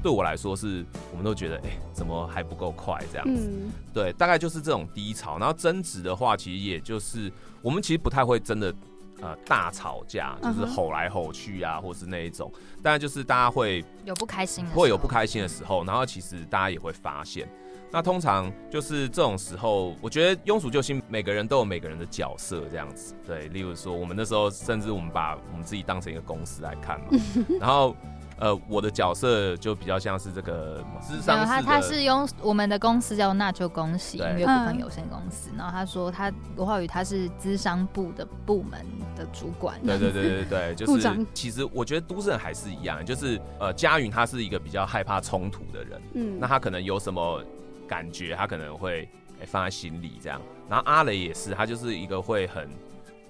[0.03, 3.49] 对我来说是，我们都觉得哎、欸，怎么还不够快这样子？
[3.49, 5.39] 嗯、对，大概就是这种低潮。
[5.39, 7.31] 然后争执的话，其实也就是
[7.63, 8.75] 我们其实不太会真的
[9.21, 12.51] 呃大吵架，就是吼来吼去啊，或是那一种。
[12.83, 17.49] 当然就是大家会有不开心的，会有不开心的时候，然后其实大家也会发现。
[17.93, 23.49] 那通常就是这种时候，我觉得庸俗救星每个人都有每个人的角色这样子，对。
[23.49, 27.07] 例如说，我们那时候甚至我们把我们自己当成一个公司来看嘛，
[27.61, 27.97] 然后
[28.39, 30.83] 呃，我的角色就比较像是这个。
[31.27, 38.87] 他他是用我们的公司叫那就恭喜音乐股份有限公司，然后他说他罗浩宇他是资商部的部门
[39.17, 39.79] 的主管。
[39.85, 47.43] 对对对对对， 就是其实我觉得都市人还是一样，就是呃，佳云他是一个比较害怕冲突的人，嗯，那他可能有什么。
[47.91, 49.09] 感觉他可能会
[49.47, 52.69] 放在心里这样，然后阿雷也是，他就是一个会很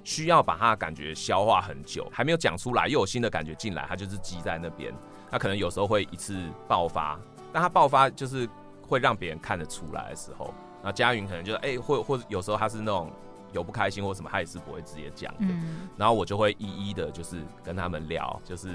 [0.04, 4.92] 需要把他的感觉消化很久，还没有讲出来，又有新的感觉进来，他就是积在那边。
[5.30, 6.36] 他可能有时候会一次
[6.68, 7.18] 爆发，
[7.54, 8.46] 但他爆发就是
[8.86, 10.52] 会让别人看得出来的时候，
[10.82, 13.10] 那佳云可能就哎，或或者有时候他是那种
[13.52, 15.46] 有不开心或什么，他也是不会直接讲的。
[15.48, 18.68] 嗯、然后我就会一一的，就是跟他们聊，就是。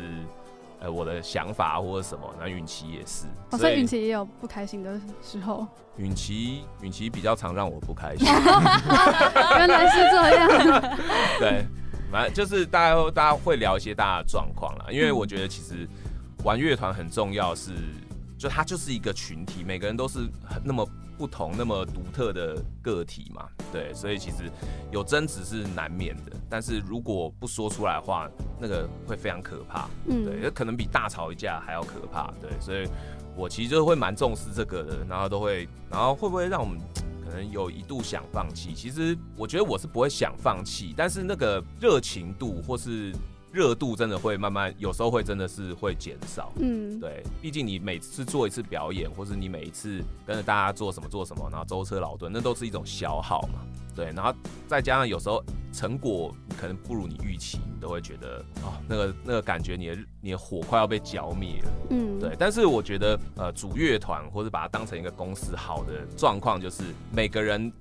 [0.79, 5.65] 呃，我的想法或者什么，那允琪也是，哦、所以允琪也有不开心的时候。
[5.97, 8.27] 允琪，允琪比较常让我不开心。
[9.57, 10.97] 原来是这样。
[11.39, 11.65] 对，
[12.11, 15.87] 反正就是大家大家会聊一些大家的状况啦，因为我觉得其实
[16.43, 17.77] 玩乐团很重要是，是
[18.37, 20.87] 就它就是一个群体，每个人都是很那么。
[21.17, 24.51] 不同那么独特的个体嘛，对，所以其实
[24.91, 32.87] 有争执是难免的，但是如果不说出来的话，那个会非常可怕，嗯，对，可能比大吵一架还要可怕，对，所以
[33.35, 36.77] 我其实就会蛮重视这个的，然后都会，然后会不会让我们
[37.23, 38.73] 可能有一度想放弃？
[38.73, 43.13] 其实我觉得我是不会想放弃，但是那个热情度或是。
[43.55, 46.51] 热度真的会慢慢，有时候会真的是会减少。
[46.59, 53.59] 嗯，对，毕竟你每次做一次表演，或是你每一次跟着大家做什么做什么，然后舟车劳顿，那都是一种消耗嘛。
[53.95, 54.33] 对，然后
[54.67, 55.41] 再加上有时候
[55.71, 61.71] 成果可能不如你预期，你都会觉得哦，那个那个感觉，你的你的火快要被浇灭了。
[61.91, 62.35] 嗯，对。
[62.37, 67.71] 但是我觉得，呃，主乐团或者把它当成一个公司，好的状况就是每个人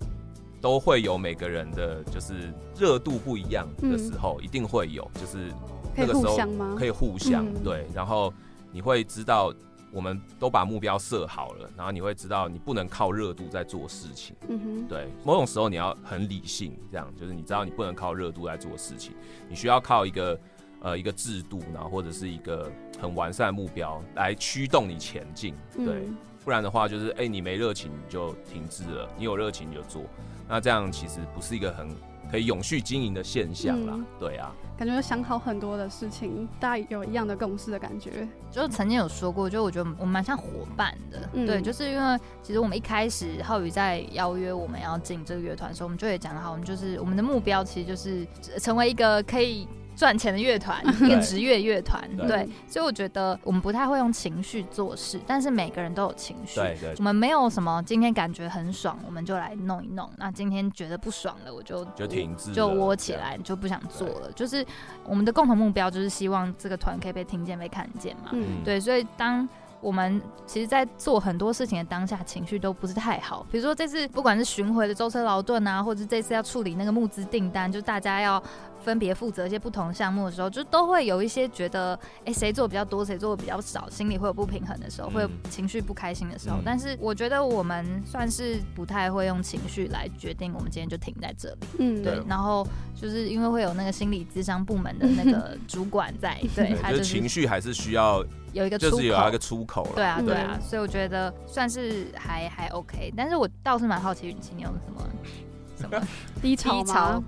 [0.65, 5.53] 都会有每个人的就是热度不一样的时候，嗯、一定会有，就是
[5.95, 8.33] 那个时候可以互相、嗯、对，然后
[8.73, 9.53] 你会知道。
[9.93, 14.35] 我们都把目标设好了，然后你会知道你不能靠热度在做事情。
[14.49, 19.13] 嗯哼，对，某种时候你要很理性，这样就是你知道你不能靠热度在做事情，
[19.49, 20.37] 你需要靠一个
[20.81, 22.69] 呃一个制度，然后或者是一个
[23.01, 25.55] 很完善的目标来驱动你前进。
[25.77, 30.03] 对，嗯、不然的话就是哎、欸、你没热情你就停滞了，你有热情你就做，
[30.49, 31.89] 那这样其实不是一个很
[32.31, 33.95] 可以永续经营的现象啦。
[33.97, 34.53] 嗯、对啊。
[34.77, 38.27] 感觉想好很多的事情，大家有一样的共识的感觉。
[38.51, 48.27] 就曾经有说过，就我觉得我们蛮像伙伴的，嗯、对，就是因为其实我们一开始浩宇在邀约我们要进这个乐团的时候，我们就也讲好，我们就是我们的目标其实就是
[48.59, 49.69] 成为一个可以。
[49.97, 64.33] 赚钱的乐团， 一个职业乐团，对，所以我觉得我们不太会用情绪做事，但是每个人都有情绪，对对，我们没有什么今天感觉很爽，我们就来弄一弄，那今天觉得不爽了，我就就停滞，就窝起来，就不想做了。
[64.33, 64.65] 就是
[65.05, 69.49] 我们的共同目标，就是希望这个团可以被听见、被看见嘛，嗯，对，所以当。
[69.85, 73.47] 我们其实，在做很多事情的当下，情绪都不是太好。
[73.53, 78.43] 比如说这次不管是巡回的舟车劳顿啊，或者这次要处理那个募资订单，就大家要
[78.83, 86.57] 分别负责一些不同项目的时候，就都会有一些觉得，哎，谁做比较多，谁做的比较少，心里会有不平衡的时候，会有情绪不开心的时候。
[86.65, 91.57] 但是我觉得我们算是不太会用情绪来决定，我们今天就停在这里。
[91.79, 92.23] 嗯，对。
[92.27, 92.67] 然后
[92.99, 98.25] 就是因为会有那个心理咨商部门的那个 主管在，对，他就是情绪还是需要。
[98.55, 99.93] 有一个出口，就是有一个出口了。
[99.97, 103.13] 对啊，对啊，所以我觉得算是还还 OK。
[103.17, 105.11] 但是我倒是蛮好奇，允琪你有什么
[105.77, 106.01] 什么
[106.41, 107.23] 低潮吗？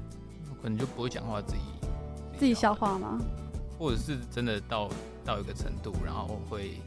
[0.49, 1.61] 我可能就不会讲话，自己
[2.39, 3.18] 自己消化吗？
[3.77, 4.89] 或者是真的到
[5.24, 6.81] 到一个程度，然后会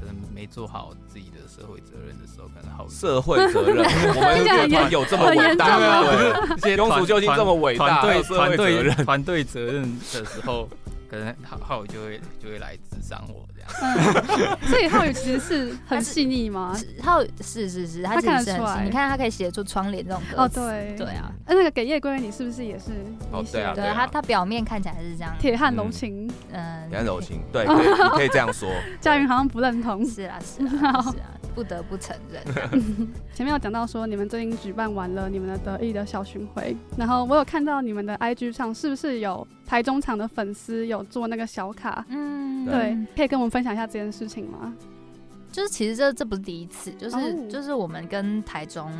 [0.00, 3.84] 可能没做好自己的社会责任的时候，可能好社会责任。
[4.16, 6.56] 我们乐团有这么伟大吗？
[6.62, 10.66] 对，庸俗究竟这么伟大，团队团队团队责任的时候。
[11.06, 16.76] 可能浩浩就会就会来咨商我这样，嗯、 所以浩宇其实是很细腻吗？
[17.02, 18.84] 浩宇是是是，他，他看得出来。
[18.84, 21.32] 你看他可以写出窗帘这种歌词，哦对对啊。
[21.46, 22.90] 那个给夜归你是不是也是？
[23.32, 28.68] 哦对啊，对他他表面看起来是这样，铁汉柔情，嗯，铁汉柔情， 对，可以你可以这样说。
[29.00, 31.30] 佳云好像不认同，是啊是啊是啊。
[31.54, 32.42] 不得不承认，
[33.32, 42.04] 前面有讲到说你们最近举办完了你们的得意的小巡回，然后我有看到你们的 IG 上是不是有台中场的粉丝有做那个小卡？
[42.08, 44.74] 嗯，对，可以跟我们分享一下这件事情吗？
[45.54, 47.48] 就是其实这这不是第一次，就是、oh.
[47.48, 48.90] 就是我们跟台中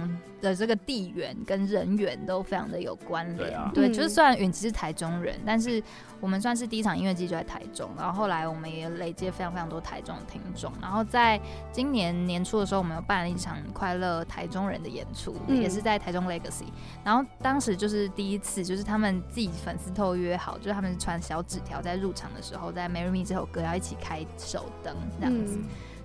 [0.40, 3.38] 的这个地缘跟人缘都非常的有关联。
[3.38, 5.82] 对啊，对，就是虽然允琪是台中人，但是
[6.20, 10.72] 我们算是第一场音乐季就在台中，然后后来我们也累积非常非常多台中的听众。
[10.80, 11.40] 然后在
[11.72, 16.66] 今年年初的时候，我们又办了一场快乐台中人的演出，嗯、也是在台中 Legacy。
[17.02, 25.56] 然后当时就是第一次，就是他们自己粉丝都约好，就是他们传小纸条在入场的时候，在《Marry Me》这首歌要一起开手灯这样子。
[25.56, 25.64] 嗯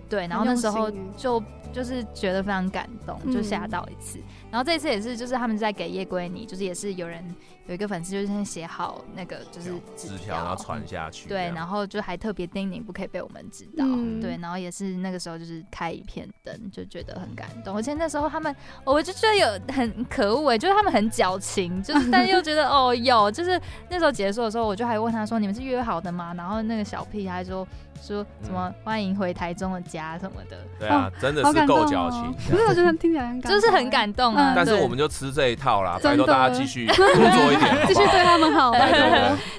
[0.10, 1.42] 对，然后那时候就
[1.72, 4.18] 就是觉得非常感动，就吓到一次。
[4.18, 7.24] 嗯、然后这次也是，就是他们在给叶归你，就是也是有人
[7.68, 11.30] 有一个粉丝就是先写好那个就是纸条，然后传下去。
[11.30, 13.86] 对，然后就还特别叮咛不可以被我们知道。
[13.86, 17.76] 嗯、对，然后也是那个时候就是开一片灯，就觉得很感动。
[17.76, 27.68] 而且那时候他们，我就觉得有很可恶哎，就是他们很矫情，就是但又觉得 哦有，就是那时候结束的时候，我就还问他说：“你们是约好的吗？”然后那个小屁孩说。
[28.02, 32.34] 说什么欢迎回台中的家什么的，对啊，真的是够矫情。
[32.50, 34.54] 可是我觉得听起来很感动，就是很感动啊。
[34.56, 38.72] 但是我们就吃这一套啦，拜托大家继续多做一点， 继续对他们好。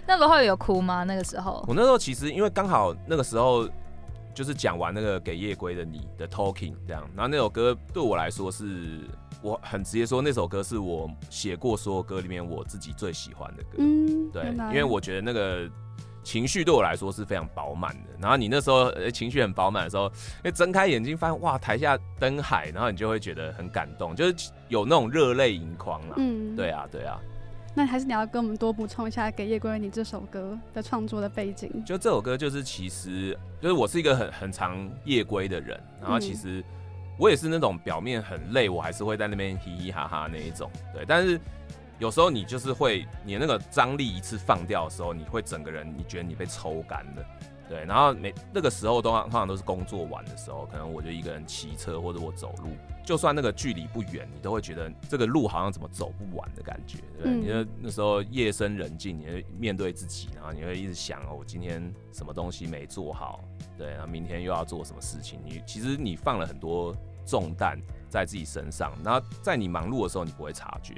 [0.07, 1.05] 那罗浩宇有哭吗？
[1.05, 1.65] 那个时候？
[1.69, 3.69] 我那时候其实因为刚好那个时候
[4.35, 9.01] 就是讲完那个给夜归的你的 talking 这样，然后那首歌对我来说是
[9.43, 13.79] 我很直接说那首歌是我写过所有歌里面我自己最喜欢的歌。
[13.79, 15.69] 嗯，对，因为我觉得那个。
[16.31, 20.09] 情绪对我来说是非常饱满的，然后你那时候情绪很饱满的时候，
[20.45, 26.15] 哎，睁开眼睛发现哇，台下灯海，然后你就会觉得很感动，就是有那种热泪盈眶了。
[26.19, 27.19] 嗯，对啊，对啊。
[27.75, 31.83] 那还是你要跟我们多补充一下《给夜归你》这首歌的创作的背景。
[31.85, 36.65] 就这首歌，就是其实就是我是一个很很常夜归的人，然后其实
[37.19, 40.71] 我也是那种表面很累，我还是会在那边嘻嘻哈哈那一种。
[40.95, 41.41] 对，但是。
[42.01, 47.25] 有时候你就是会，你那个张力一次放掉的时候，你会整个人你觉得你被抽干了，
[47.69, 47.85] 对。
[47.85, 52.71] 然后每那个时候都通常都是工作完的时候，可能我就一个人骑车或者我走路，
[53.05, 57.31] 就算那个距离不远，你都会觉得这个路好像怎么走不完的感觉，对。
[57.31, 63.45] 你就那时候夜深人静，你会面对自己，然后你会一直想哦，我今天什么东西没做好，
[63.77, 66.97] 对，然后明天又要做什么事情，你其实你放了很多
[67.27, 67.79] 重担
[68.09, 70.95] 在自己身上，然后在你忙碌的时候，你不会察觉。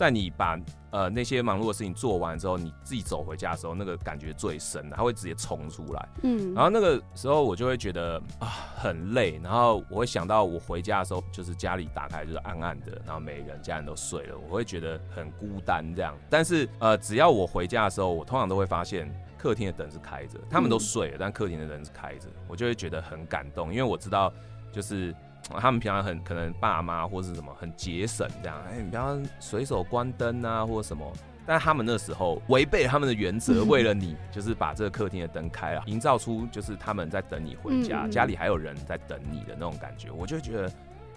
[0.00, 0.58] 在你把
[0.92, 6.08] 呃那些忙碌的事情做完之后，你自己走回家的时候，那个感觉最深，它会直接冲出来。
[6.22, 8.48] 嗯，然后那个时候我就会觉得啊
[8.78, 16.16] 很累，然后我会想到我回家的时候，就是家里打开就是暗暗的，然后每个人家人都睡了，我会觉得很孤单这样。
[16.30, 24.32] 但是呃，只要我回家的时候，我通常都会发现客厅的灯是开着，他们都睡了，但客厅的灯是开着，我就会觉得很感动，因为我知道
[24.72, 25.14] 就是。
[25.58, 31.10] 他们平常很可能爸妈或是什么很节省这样，哎、欸，你不要随手关灯啊，或者什么。
[31.46, 40.10] 但他们那时候违背他们的原则， 为了你，就是把这个客厅的灯开了，营造出就是他们在等你回家，家里还有人在等你的那种感觉。
[40.10, 40.70] 我就觉得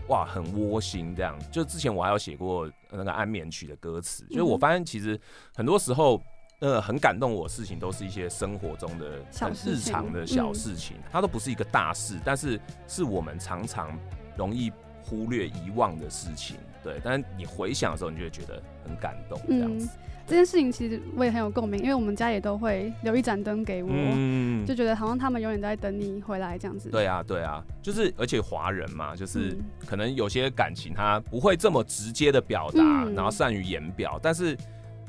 [0.08, 1.38] 哇，很窝心这样。
[1.52, 5.20] 就之前我还有写过那个安眠曲的歌词，就是我发现其实
[5.54, 6.22] 很多时候。
[6.60, 12.58] 呃，很感动我的事情都是一些生活中的很日常的小事情，它都不是一个大事，但是
[12.88, 13.90] 是我们常常
[14.38, 14.72] 容易
[15.04, 16.58] 忽略遗忘的事情。
[16.84, 19.40] 对，但是你回想的时候，你就会觉得很感动。
[19.48, 19.90] 这样子，
[20.28, 26.90] 这件事情其实我也很有共鸣，因为我们家也都会留一盏灯给我，嗯，就觉得好像他们永远在等你回来这样子。
[26.90, 34.58] 对啊，对啊，就是而且华人嘛，就是可能有些感情他不会这么直接的表达，然后善于言表，但是。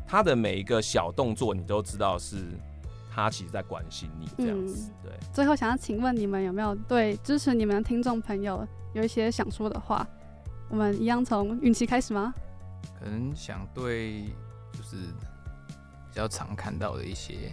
[0.07, 2.37] 他的每一个小动作，你都知道是
[3.15, 4.91] 他其实在关心你这样子。
[5.03, 10.07] 对，最后想要请问你们有没有对支持你们的听众朋友有一些想说的话？
[10.69, 12.35] 我们一样从允琪开始吗？
[12.99, 14.23] 可能想对
[14.73, 17.53] 就是比较常看到的一些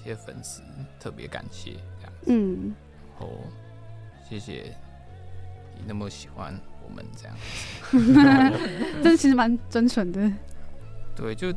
[0.00, 0.62] 一些粉丝
[0.98, 2.26] 特别感谢这样子。
[2.26, 2.74] 嗯，
[3.12, 3.28] 然后
[4.28, 4.74] 谢谢
[5.76, 7.36] 你那么喜欢我们这样
[7.90, 10.32] 子， 这其实蛮真诚的。
[11.14, 11.52] 对，就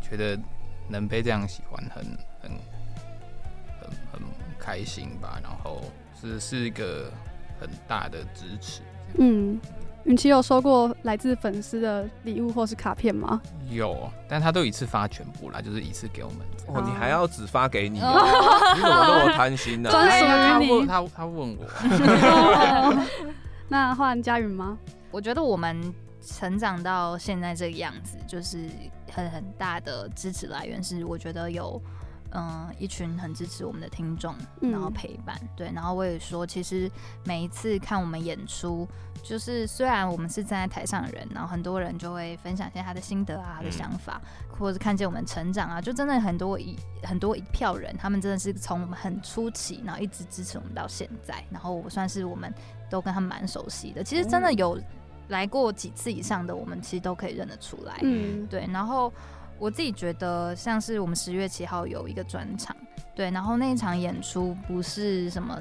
[0.00, 0.38] 觉得
[0.92, 2.04] 能被这样喜欢很，
[2.40, 2.50] 很
[3.80, 4.22] 很很很
[4.58, 5.40] 开心吧。
[5.42, 5.80] 然后
[6.20, 7.10] 是是一个
[7.58, 8.82] 很大的支持。
[9.18, 9.58] 嗯，
[10.04, 13.40] 允琪有收过来自粉丝的礼物或是卡片吗？
[13.70, 16.38] 有，但他都一次发全部啦，就是一次给我们。
[16.68, 17.98] 哦，你还要只发给你？
[18.00, 18.74] 哦？
[18.76, 19.90] 你怎么那么贪心呢？
[19.92, 20.86] 专属于你。
[20.86, 21.66] 他他问我。
[23.68, 24.78] 那换佳允吗？
[25.10, 25.92] 我觉得我们。
[26.24, 28.68] 成长到现在这个样子，就是
[29.12, 31.80] 很很大的支持来源是，我觉得有
[32.34, 36.90] 嗯一群很支持我们的听众，然后陪伴，嗯、对，然后我也说，其实
[37.24, 38.88] 每一次看我们演出，
[39.22, 44.20] 就是虽然我们是站在台上的人，然后很多人就会分享一些他的心得啊，他的想法，
[44.58, 52.52] 或者看见我们成长啊，就真的很多一很多一票人，他们真的是从我们很初期，然后一直支持我们到现在，然后我算是我们
[52.88, 54.80] 都跟他们蛮熟悉的，其实真的有。
[55.32, 57.98] 来过几次以上的，我们其实都可以认得出来。
[58.02, 58.68] 嗯，对。
[58.72, 59.12] 然后
[59.58, 62.76] 我自己觉得，像是我们十月七号有一个专场，
[63.14, 63.30] 对。
[63.30, 65.60] 然后那一场演出不是什么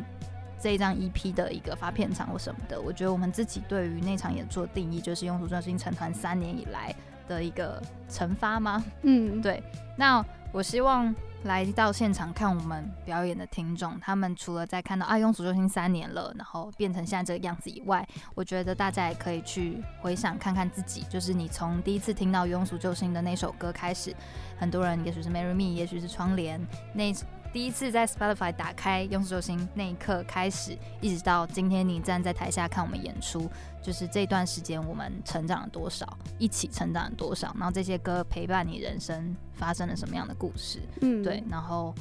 [0.59, 6.93] 这一张 EP 的一个发片场或什么的，我觉得我们自己对于那场演出的定义，就是用途专心成团三年以来
[7.27, 8.83] 的一个惩罚吗？
[9.03, 9.63] 嗯，对。
[9.97, 11.15] 那我希望。
[11.43, 24.15] 来到现场看我们表演的听众，他们除了在看到啊庸俗救星三年了，然后变成现在这个样子以外，我觉得大家也可以去回想看看自己，就是你从第一次听到庸俗救星的那首歌开始，
[24.59, 27.11] 很多人也许是 Marry Me，也许是窗帘那。
[27.53, 33.49] 第一次在 Spotify 打开《庸俗救星》那一刻开始，一直到今天你站在台下看我们演出，
[33.81, 41.93] 就是这段时间我们成长了多少，一起成长了多少，然后这些歌陪伴你人生发生了什么样的故事，嗯，对，然后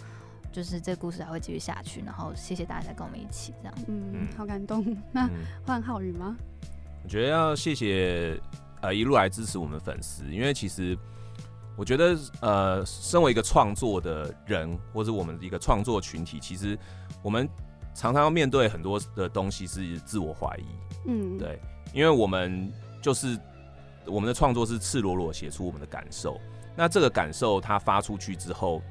[0.53, 4.97] 就是这故事还会继续下去，然后谢谢大家跟我们一起这样，嗯，好感动。
[5.11, 5.29] 那
[5.67, 6.37] 换浩宇吗？
[7.03, 8.41] 我觉得要谢谢
[8.83, 10.97] 呃一路来支持我们粉丝，因为其实。
[11.81, 16.79] 我觉得，呃，身为一个创作的人，或者我们一个创作群体，其实
[17.23, 17.49] 我们
[17.95, 20.67] 常常要面对很多的东西是自我怀疑，
[21.07, 21.59] 嗯，对，
[21.95, 22.71] 因为我们
[23.01, 23.35] 就是
[24.05, 26.39] 我们的创作是赤裸裸写出我们的感受，
[26.77, 28.83] 那这个感受它发出去之后，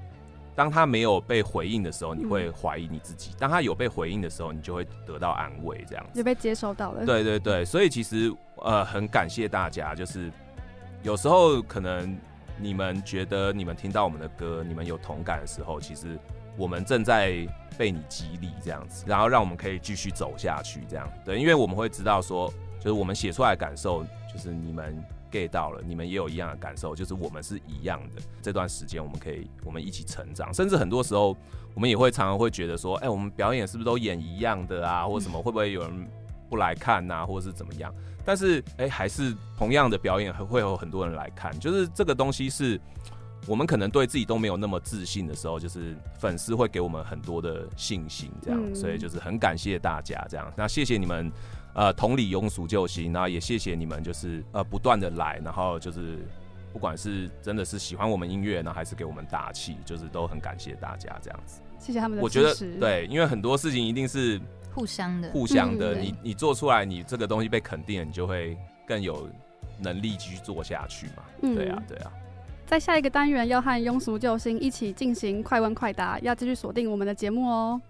[0.55, 6.17] 当它没有被回应的时候，你会怀疑你自己；当它有被回应的时候，你就会得到安慰，这样子。
[6.17, 7.05] 就被接收到了。
[7.05, 10.31] 对对对，所以其实呃，很感谢大家，就是
[11.03, 12.17] 有时候可能。
[12.59, 16.19] 你们觉得你们听到我们的歌，你们有同感的时候，其实
[16.57, 17.47] 我们正在
[17.77, 25.01] 被你激励，这样子，然后让我们可以继续走下去，这样对，因为我们会知道说，就是我们写出来的感受，就是你们
[25.31, 28.21] get 到了，你们也有一样的感受，就是我们是一样的。
[28.41, 31.37] 这段时间我们可以，我们一起成长，甚至很多时候
[31.73, 36.09] 我们也会常常会觉得说，哎、我们表演是不是都演一样的啊，或什么，会不会有人
[36.49, 37.93] 不来看啊，或者是怎么样？
[38.25, 41.57] 但是，哎、欸，还是同样的表演，还会有很多人来看。
[41.59, 42.79] 就是这个东西是
[43.47, 48.75] 我们可能对自己都没有那么自信的时候，就是粉丝会给我们很多的信心，这样。
[48.75, 50.51] 所以就是很感谢大家这样。
[50.55, 51.31] 那谢谢你们，
[51.73, 56.19] 呃同理庸俗救星，然后也谢谢你们，就是呃不断的来，然后就是
[56.71, 61.61] 不管是真的是喜欢我们音乐呢，还是给我们打气，就是都很感谢大家这样子。
[61.79, 64.39] 谢谢他们的我觉得对，因为很多事情一定是
[64.73, 65.95] 互相的，互相的。
[65.95, 68.57] 嗯、你你做出来，你这个东西被肯定了，你就会
[68.87, 69.29] 更有
[69.79, 71.23] 能力继续做下去嘛。
[71.41, 72.11] 嗯、对啊，对啊。
[72.65, 77.81] 在下一个单元要和庸俗救星一起进行快问快答，要继续锁定我们的节目哦。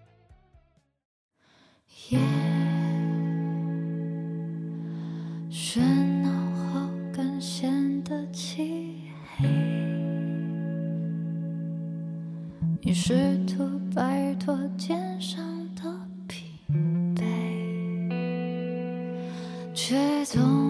[5.51, 5.81] 喧
[6.23, 9.49] 闹后更显得漆黑。
[12.81, 15.58] 你试图摆脱肩上
[19.73, 20.68] 却总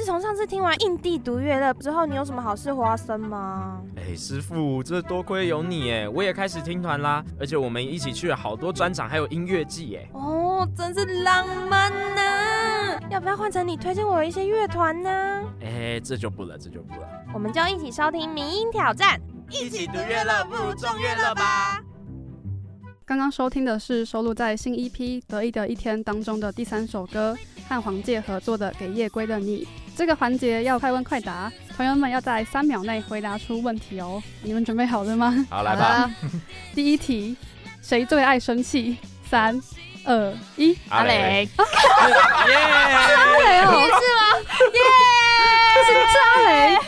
[0.00, 3.82] 自从上次听完印地独乐乐之后，你有什么好事发生吗？
[3.96, 10.08] 哎、欸，师傅，这多亏有你哎，我也开始听团啦，而且我们一起去了好多专场，还有音乐季哎。
[10.14, 13.00] 哦，真是浪漫呐、啊！
[13.10, 15.10] 要不要换成你推荐我一些乐团呢？
[15.60, 17.06] 哎、欸，这就不了，这就不了。
[17.34, 19.20] 我们就一起收听民音挑战，
[19.50, 21.78] 一起独乐乐不如众乐乐吧。
[23.04, 27.36] 刚刚收听的是收录在新 EP《得意的一天》当中的第三首歌，
[27.68, 29.64] 和黄玠合作的《给夜归的你》。
[30.00, 34.22] 这个环节要快问快答，朋友们要在三秒内回答出问题哦。
[34.40, 35.46] 你们准备好了吗？
[35.50, 36.10] 好，来吧。
[36.74, 37.36] 第一题，
[37.82, 38.96] 谁最爱生气？
[39.28, 39.60] 三、
[40.06, 41.12] 二、一， 阿雷。
[41.12, 41.60] 耶、是
[43.12, 43.68] 阿雷哦？
[43.76, 44.22] 是吗？
[44.72, 44.80] 耶！
[45.84, 46.78] 是是阿雷。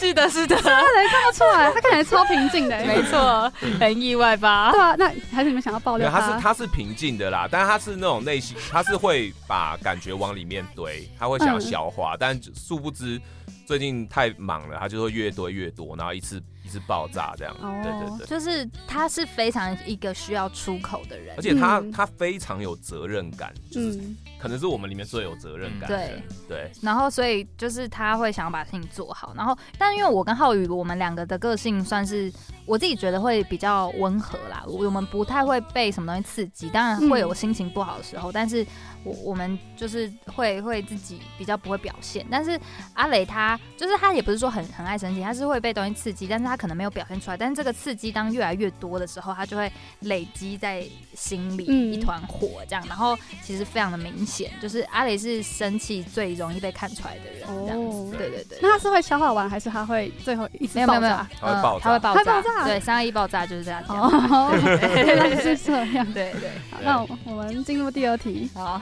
[0.00, 0.70] 是的，是的， 真的
[1.10, 4.70] 看不出来， 他看起来超平静的，没错，很意外吧？
[4.72, 6.20] 对啊，那还是你们想要爆料他？
[6.20, 13.20] 他是他是平静的啦，但是他是那种内心，他是会把感觉往里面堆，他会想要消化，嗯、但殊不知
[13.66, 17.54] 最近太忙了，他就会越堆越多，然后一次一次爆炸这样。
[17.62, 23.96] 哦，对对对，就是他是非常一个需要出口的人，而且他、嗯、他非常有责任感，就是。
[23.96, 25.96] 嗯可能是我们里面最有责任感的。
[25.96, 32.30] 对对，然后所以就是他会想要把事情做好，然后但因为我跟浩宇我们两个的个性算是
[32.66, 38.64] 我自己觉得会比较温和啦，我们不太会被什么东西刺激，当然会有心情不好的时候，嗯、但是
[39.04, 42.60] 我我们就是会会自己比较不会表现，但是
[42.92, 50.84] 阿雷他就是他也不是说很很爱生气，他是会被东西刺激，但是他可能没有表现出来，但是这个刺激当越来越多的时候，他就会累积在
[51.14, 54.50] 心里一团火这样，然后其实非常的明显。
[54.60, 58.58] 就是阿雷是生气最容易被看出来的人，哦，对对对。
[58.62, 60.88] 那他是会消化完，还是他会最后一次爆炸？
[60.88, 62.64] 没有没有，他会爆炸，他会爆炸，爆炸。
[62.64, 63.82] 对，三二一爆炸就是这样。
[63.88, 64.50] 哦，
[64.94, 66.04] 原来是这样。
[66.12, 66.50] 对对。
[66.70, 68.50] 好，那我们进入第二题。
[68.54, 68.80] 好，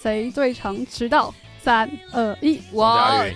[0.00, 1.32] 谁最常迟到？
[1.64, 2.84] 三二一，我。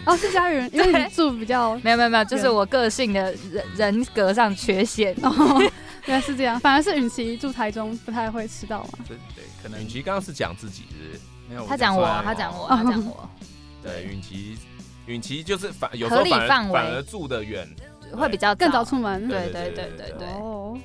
[0.05, 5.17] 哦，是佳云，因为你住比较 没有没有没有，就是我个性的人人格上缺陷。
[5.23, 5.31] 哦，
[6.05, 6.61] 原来是这样。
[6.61, 8.91] 反而是允琪住台中，不太会迟到嘛。
[9.09, 11.19] 对对，可能允琪刚刚是讲自己是。
[11.67, 13.27] 他讲我，他讲我，他讲我。
[13.83, 14.59] 对，允琪，
[15.07, 17.67] 允琪就是反有时候反反而住的远，
[18.13, 19.27] 会比较更早出门。
[19.27, 20.29] 对对对对对。
[20.35, 20.79] 哦，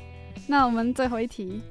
[0.48, 1.62] 那我们最后一题，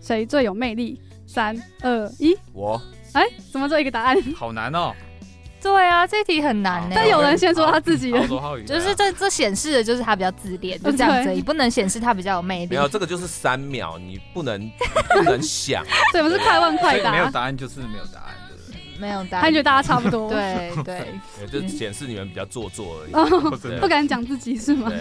[0.00, 0.98] 谁最有魅力？
[1.26, 2.80] 三二一，我。
[3.16, 4.16] 哎，怎么做一个答案？
[4.36, 4.92] 好难哦。
[5.62, 6.92] 对啊，这题很难呢。
[6.94, 8.20] 但有人先说他自己的，
[8.66, 12.70] 就是这这显示的就是他比较自恋，就这样子，你不能显示他比较有魅力。
[12.70, 14.70] 没有，这个就是三秒，你不能
[15.14, 15.82] 不能想。
[16.12, 17.10] 对，不是快问快答。
[17.10, 19.00] 没有答案就是没有答案，对不对？
[19.00, 20.30] 没有答案，他觉得大家差不多。
[20.30, 24.92] 对对，就显示你们比较做作而已，不敢讲自己是吗？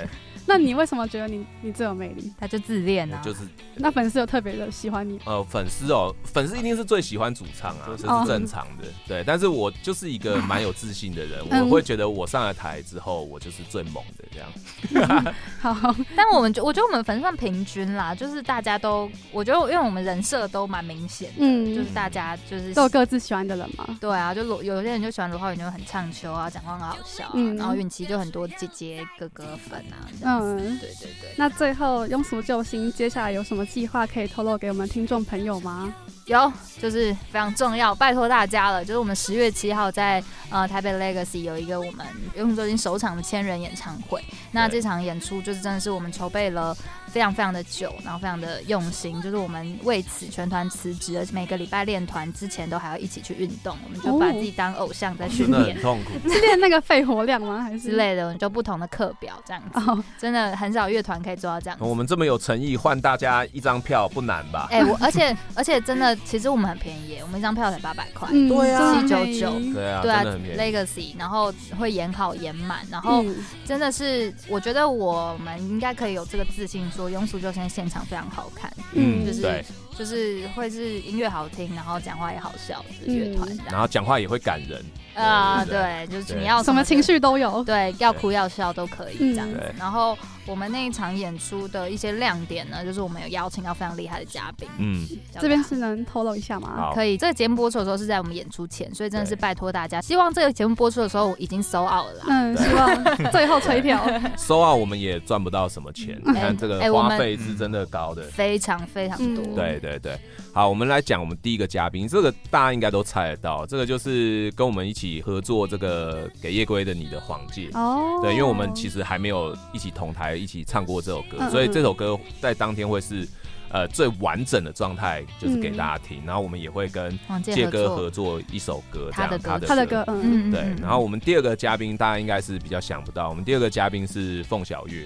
[0.48, 2.32] 那你为什么觉得你你最有魅力？
[2.40, 3.40] 他就自恋啊，就是。
[3.78, 5.20] 那粉丝有特别的喜欢你？
[5.26, 8.86] 呃，粉丝哦，粉丝一定是最喜欢主唱啊，这是正常的。
[9.08, 15.36] 对，但是我就是一个 蛮有自信的人，我会觉得我上了台之后，我就是最猛的这样。
[15.60, 23.86] 好，但我们就我觉得我们粉丝算平均啦，就是大家都，我觉得因为我们人设都蛮明显的，嗯，就是大家就是都有各自喜欢的人嘛。
[24.00, 30.08] 对啊，就罗有些人就喜欢罗浩宇，就很唱秋啊，讲话很好笑啊，然后允琪就很多姐姐哥哥粉啊。
[30.42, 31.34] 嗯，对对对。
[31.38, 35.94] 那最后庸俗救星接下来有什么计划可以透露给我们听众朋友吗？
[36.26, 38.84] 有，就是非常重要，拜托大家了。
[38.84, 42.04] 就是我们十月七号在呃台北 Legacy 有一个我们
[42.36, 44.24] 庸俗救星首场的千人演唱会。
[44.52, 46.76] 那这场演出就是真的是我们筹备了
[47.16, 49.22] 非常非常的久，然后非常的用心。
[49.22, 53.78] 就是我们为此全团辞职，而且每个礼拜练团之前都还要一起去运动。
[53.86, 56.12] 我们就把自己当偶像在训练，很痛苦。
[56.30, 57.62] 是练那个肺活量吗？
[57.62, 58.26] 还是之类的？
[58.26, 59.80] 我们就不同的课表这样子。
[59.80, 61.80] 哦，真的很少乐团可以做到这样。
[61.80, 64.68] 我们这么有诚意，换大家一张票不难吧？
[64.70, 66.14] 哎，我而且而且真的。
[66.26, 70.24] 其实我们很便宜，我们一张票才八百块，对啊，七九九，对啊，对啊
[70.58, 73.24] ，Legacy，然后会演好演满，然后
[73.64, 79.66] 真的是，我觉得我们应该可以有这个自信，说庸俗救星现场非常好看，嗯，就是
[79.98, 84.84] 就是会是音乐好听，然后讲话也好笑的乐团，然后讲话也会感人。
[85.16, 89.60] 啊，对，就是你要什么情绪都有，对，要哭要笑都可以这样子。
[89.78, 94.68] 然后我们那一场演出的一些亮点呢，就是我们有邀请到非常厉害的嘉宾。
[94.78, 95.08] 嗯，
[95.40, 96.92] 这边是能透露一下吗？
[96.94, 97.18] 可以。
[97.18, 102.24] 这个节目播出的时候是在我们演出前，所以真的是拜托大家，希望这个节目播出的时候已经 sold out 了。
[102.28, 104.06] 嗯，希望最后吹票。
[104.38, 109.44] sold out 我们也赚不到什么钱，你看这个花费是真的高的，非常非常多。
[109.56, 110.20] 对对对，
[110.54, 116.30] 好，我们来讲我们第一个嘉宾，这个大家应该都猜得到，这个就是跟我们一起合作这个。
[116.42, 123.28] 给夜归的你的黄玠哦，对，因为我们其实还没有一起同台一起唱过这首歌，所以这首歌在当天会是。
[123.76, 128.42] 呃，最完整的状态就是给大家听，然后我们也会跟介哥合作。
[128.50, 130.62] 一首歌，这样他的歌，他的歌，嗯，对。
[130.82, 135.06] 然后我们第二个嘉宾，大家应该是比较想不到，我们第二个嘉宾是凤小岳，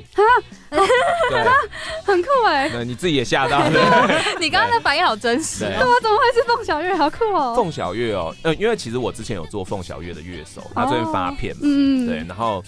[0.70, 1.44] 对，
[2.06, 3.72] 很酷哎，那你自己也吓到了，
[4.40, 6.94] 你刚刚的反应好真实，对，怎么怎么会是凤小岳？
[6.96, 12.64] 好酷哦，凤小岳哦，呃，因为其实我之前有做凤小岳的乐手，他最近发片嘛，嗯，对，然后。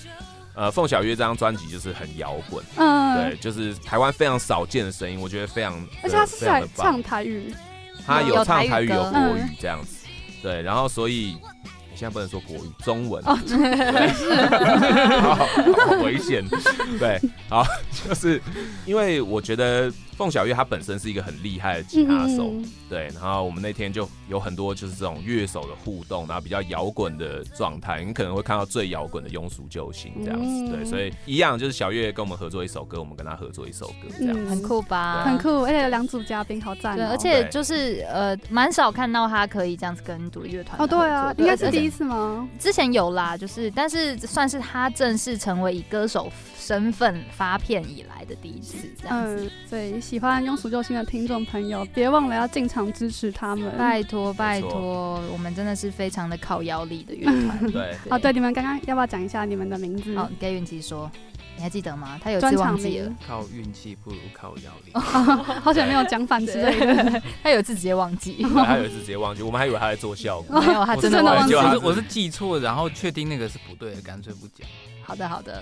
[0.53, 5.73] 呃，凤小岳这张专辑就是很摇滚，嗯，对，就是台湾非常少见的声音，我觉得非常，
[6.03, 7.53] 而且他是在唱台语，
[8.05, 10.05] 他有唱台语有国语这样子，
[10.41, 11.37] 对，然后所以。
[12.01, 13.23] 现在不能说国语，中文。
[13.27, 13.55] 哦，是，
[15.21, 16.43] 好，好危险，
[16.97, 18.41] 对，好，就是
[18.87, 35.23] 因为我觉得凤小岳他本身是一个很厉害的吉他手，嗯、对，然后我们那天就有很多就是这种乐手的互动，然后比较摇滚的状态，你可能会看到最摇滚的庸俗救星这样子，嗯、对，所以一样就是小岳跟我们合作一首歌，我们跟他合作一首歌，这样子、嗯、很酷吧？
[35.23, 41.90] 很酷，而且有两组嘉宾，好赞、喔，对，而且就是呃，蛮少看到他可以这样子跟独立乐团哦，对啊，应该是第一。
[41.91, 42.47] 是吗？
[42.57, 49.45] 之前有啦，就是，但是算是他正式成为以歌手身份发片以来的第一次这样子。
[49.45, 57.59] 嗯，所以喜欢庸俗救星的听众朋友，别忘了要进场支持他们，拜托拜托，我们真的是非常的靠腰力的乐团。
[57.71, 60.15] 对，对哦，对，你们刚刚要不要讲一下你们的名字？
[60.17, 61.11] 好，给允琪说。
[61.61, 62.19] 你还记得吗？
[62.23, 63.11] 他有次忘记了。
[63.27, 64.91] 靠运气不如靠腰力。
[65.61, 67.21] 好久没有讲反之类的。
[67.43, 68.43] 他有一次直接忘记。
[68.65, 70.59] 他有次直接忘记，我们还以为他在做效果。
[70.59, 71.53] 没有，他真的忘记。
[71.53, 74.67] 我是我是记错，然后确定那个是不对的，干脆不讲。
[75.03, 75.61] 好的好的。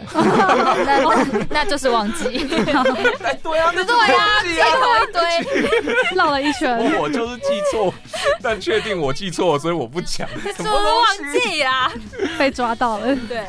[0.86, 2.24] 那那就是忘记。
[2.48, 6.98] 对啊，对啊，记错一堆，绕了一圈。
[6.98, 7.94] 我就是记错，
[8.42, 10.26] 但确定我记错，所以我不讲。
[10.56, 11.92] 怎么忘记啦？
[12.40, 13.14] 被抓到了。
[13.28, 13.44] 对。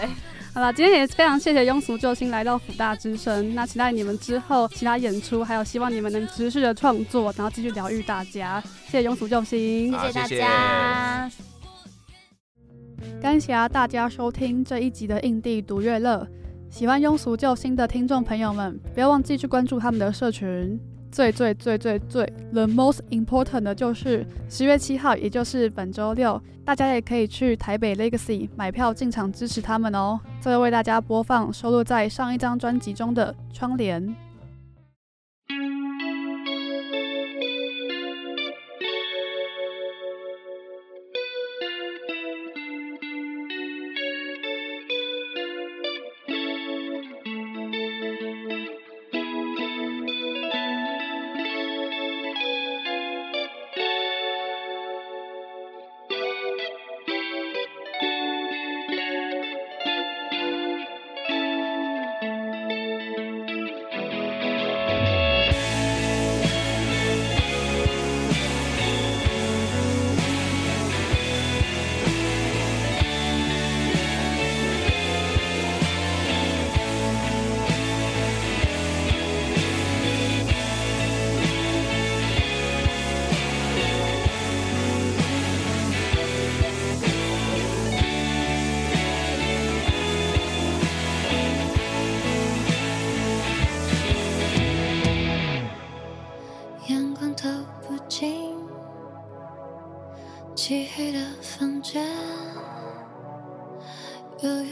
[0.61, 3.55] 好了，今天也非常谢谢庸俗救星来到辅大之声。
[3.55, 8.63] 那期待你们之后其他演出，还有希望你们能持续的创作，然后继续疗愈大家。
[8.87, 11.31] 谢谢庸俗救星，谢谢大家。
[13.23, 16.29] 感谢大家收听这一集的印地独乐乐。
[16.69, 20.79] 喜欢庸俗救星的听众朋友们，不要忘记去关注他们的社群。
[21.11, 30.21] 最最最最最 the most important 的就是十月七号，也就是本周六，大家也可以去台北 Legacy 买票进场支持他们哦。
[30.41, 34.03] 最后为大家播放收录在上一张专辑中的《窗帘》。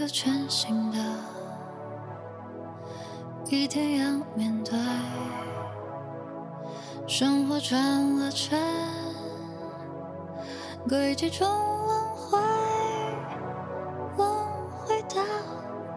[0.09, 0.99] 全新的
[3.51, 4.79] 一天要面对，
[7.07, 8.59] 生活转了圈，
[10.89, 12.39] 轨迹中轮回，
[14.17, 14.29] 轮
[14.85, 15.17] 回到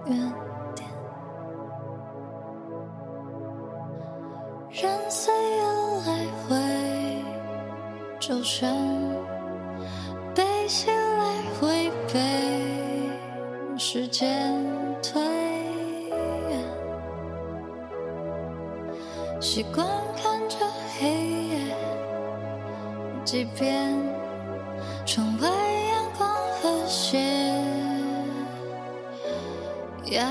[0.05, 0.18] 原
[0.76, 0.89] 点，
[4.70, 5.64] 任岁月
[6.05, 7.24] 来回，
[8.20, 9.01] 周旋。
[19.54, 19.86] 习惯
[20.16, 20.56] 看着
[20.97, 21.76] 黑夜，
[23.26, 23.93] 即便。
[25.06, 26.30] 窗外阳光
[26.62, 27.20] 和谐，
[30.06, 30.24] 耀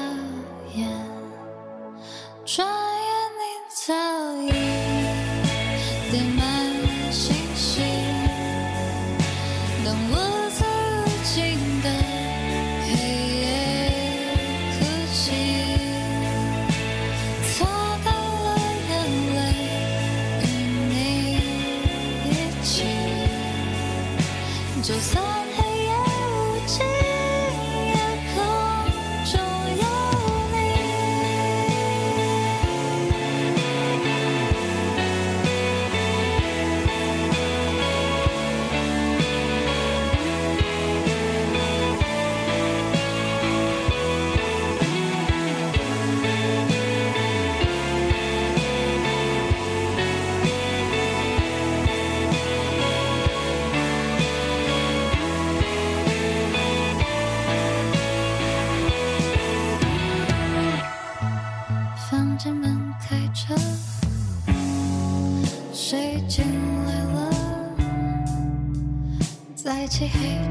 [70.00, 70.49] 漆黑